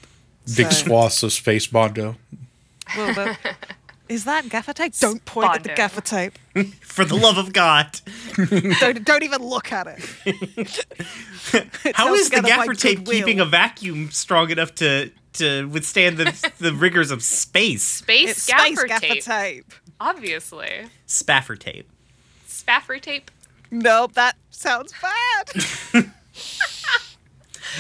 [0.55, 2.15] Big So- swaths of space bondo.
[2.95, 3.38] Well, but-
[4.09, 4.93] is that gaffer tape?
[4.99, 6.38] Don't point at the gaffer tape.
[6.82, 7.99] For the love of God.
[8.36, 10.86] Don't, don't even look at it.
[11.95, 13.19] How held the gaffer tape goodwill.
[13.19, 17.84] keeping a vacuum strong enough to to withstand the the rigors of space?
[17.84, 19.24] Space It's gaffer, space gaffer tape.
[19.24, 19.74] tape.
[19.99, 20.85] Obviously.
[21.05, 21.89] Spaffer tape.
[22.47, 23.31] Spaffer tape.
[23.71, 26.05] Nope, that sounds bad.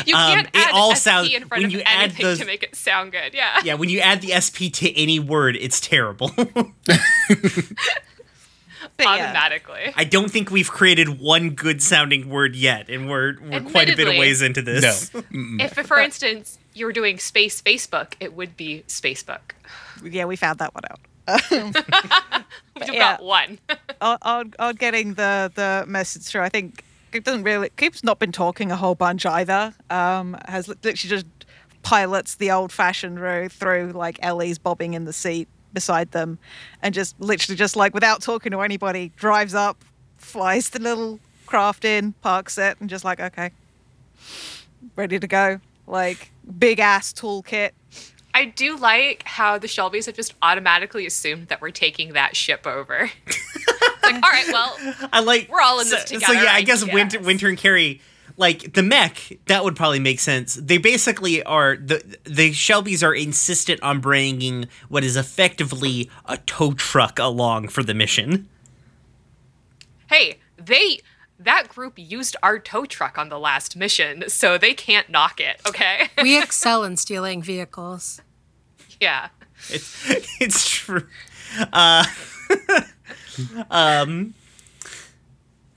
[0.07, 2.25] You Um, can't it add all SP sounds- in front when of you add anything
[2.25, 3.35] those- to make it sound good.
[3.35, 3.59] Yeah.
[3.63, 6.31] Yeah, when you add the SP to any word, it's terrible.
[8.97, 9.11] But yeah.
[9.29, 9.93] Automatically.
[9.95, 13.95] I don't think we've created one good sounding word yet, and we're we're quite a
[13.95, 15.11] bit of ways into this.
[15.13, 15.23] No.
[15.59, 19.39] If, for instance, you were doing space Facebook, it would be Spacebook.
[20.03, 20.99] yeah, we found that one out.
[21.51, 21.75] You've
[22.91, 23.17] yeah.
[23.17, 23.59] got one.
[24.01, 26.41] on, on, on getting the the message through.
[26.41, 27.69] I think it doesn't really.
[27.69, 29.73] Coop's not been talking a whole bunch either.
[29.89, 31.25] Um, has literally just
[31.83, 36.39] pilots the old fashioned route through like Ellie's bobbing in the seat beside them,
[36.81, 39.83] and just literally just like without talking to anybody, drives up,
[40.17, 43.51] flies the little craft in, parks it, and just like okay,
[44.95, 45.59] ready to go.
[45.87, 47.71] Like big ass toolkit.
[48.33, 52.65] I do like how the Shelbys have just automatically assumed that we're taking that ship
[52.65, 53.11] over.
[54.03, 54.75] like, all right, well,
[55.11, 57.19] I like We're all in this so, So together, yeah, I I guess Winter.
[57.19, 58.01] Winter and Carrie
[58.35, 63.13] like the mech that would probably make sense they basically are the the shelbys are
[63.13, 68.49] insistent on bringing what is effectively a tow truck along for the mission
[70.13, 70.99] Hey, they
[71.39, 75.59] that group used our tow truck on the last mission, so they can't knock it.
[75.67, 76.09] Okay.
[76.21, 78.21] We excel in stealing vehicles.
[78.99, 79.29] yeah.
[79.69, 80.09] it's
[80.41, 81.07] it's true
[81.71, 82.03] uh
[83.71, 84.33] um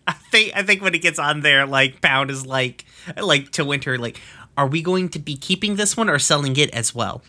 [0.07, 2.85] i think i think when it gets on there like pound is like
[3.21, 4.21] like to winter like
[4.57, 7.23] are we going to be keeping this one or selling it as well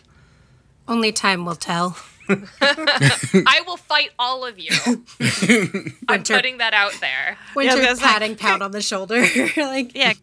[0.88, 1.96] Only time will tell.
[2.60, 4.70] I will fight all of you.
[6.08, 7.38] I'm putting that out there.
[7.54, 9.20] Winter because, like, patting Pound on the shoulder.
[9.56, 10.14] like, Yeah.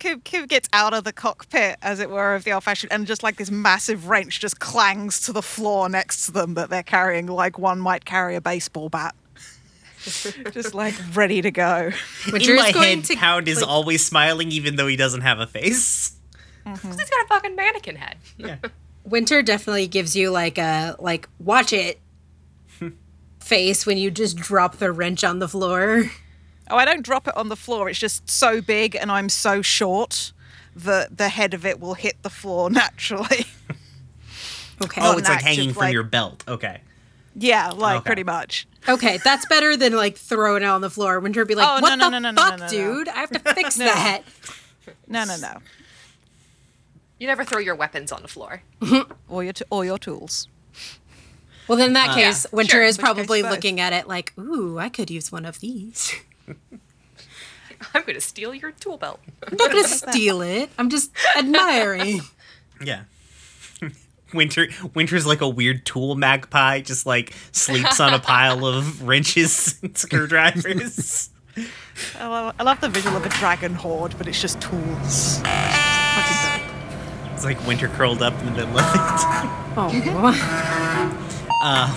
[0.00, 3.04] Coob, Coob gets out of the cockpit, as it were, of the old fashioned, and
[3.04, 6.84] just like this massive wrench just clangs to the floor next to them that they're
[6.84, 9.16] carrying, like one might carry a baseball bat.
[10.52, 11.90] just like ready to go.
[12.32, 15.22] Winter in my going head to pound is like, always smiling even though he doesn't
[15.22, 16.12] have a face
[16.64, 16.74] mm-hmm.
[16.74, 18.16] because He's got a fucking mannequin head.
[18.36, 18.56] yeah
[19.08, 21.98] Winter definitely gives you like a like watch it
[23.40, 26.10] face when you just drop the wrench on the floor.
[26.70, 27.88] Oh, I don't drop it on the floor.
[27.88, 30.32] It's just so big and I'm so short
[30.76, 33.46] that the head of it will hit the floor naturally.
[34.82, 35.00] Okay.
[35.02, 36.80] oh it's like hanging from like- your belt okay
[37.40, 38.06] yeah, like Okay.
[38.06, 38.66] pretty much.
[38.88, 41.20] Okay, that's better than like throwing it on the floor.
[41.20, 42.68] Winter would be like, Oh, no, "What no, the no, no, no, fuck, no, no.
[42.68, 43.08] dude?
[43.08, 44.22] I have to fix that."
[45.06, 45.58] No, no, no.
[47.18, 48.62] You never throw your weapons on the floor.
[49.28, 50.48] Or your, t- or your tools.
[51.68, 53.50] Well, then in that Uh, case, yeah, Winter sure, is which case probably both.
[53.50, 56.14] looking at it like, "Ooh, I could use one of these."
[57.94, 59.20] I'm gonna steal your tool belt.
[59.46, 60.70] I'm not gonna steal it.
[60.78, 62.20] I'm just admiring.
[62.82, 63.02] Yeah.
[64.32, 69.78] Winter Winter's like a weird tool magpie, just like sleeps on a pile of wrenches
[69.82, 71.30] and screwdrivers.
[72.18, 75.40] I love, I love the visual of a dragon hoard, but it's just tools.
[77.38, 79.00] It's like Winter curled up in the middle of it.
[79.80, 79.90] Oh,
[81.62, 81.96] uh,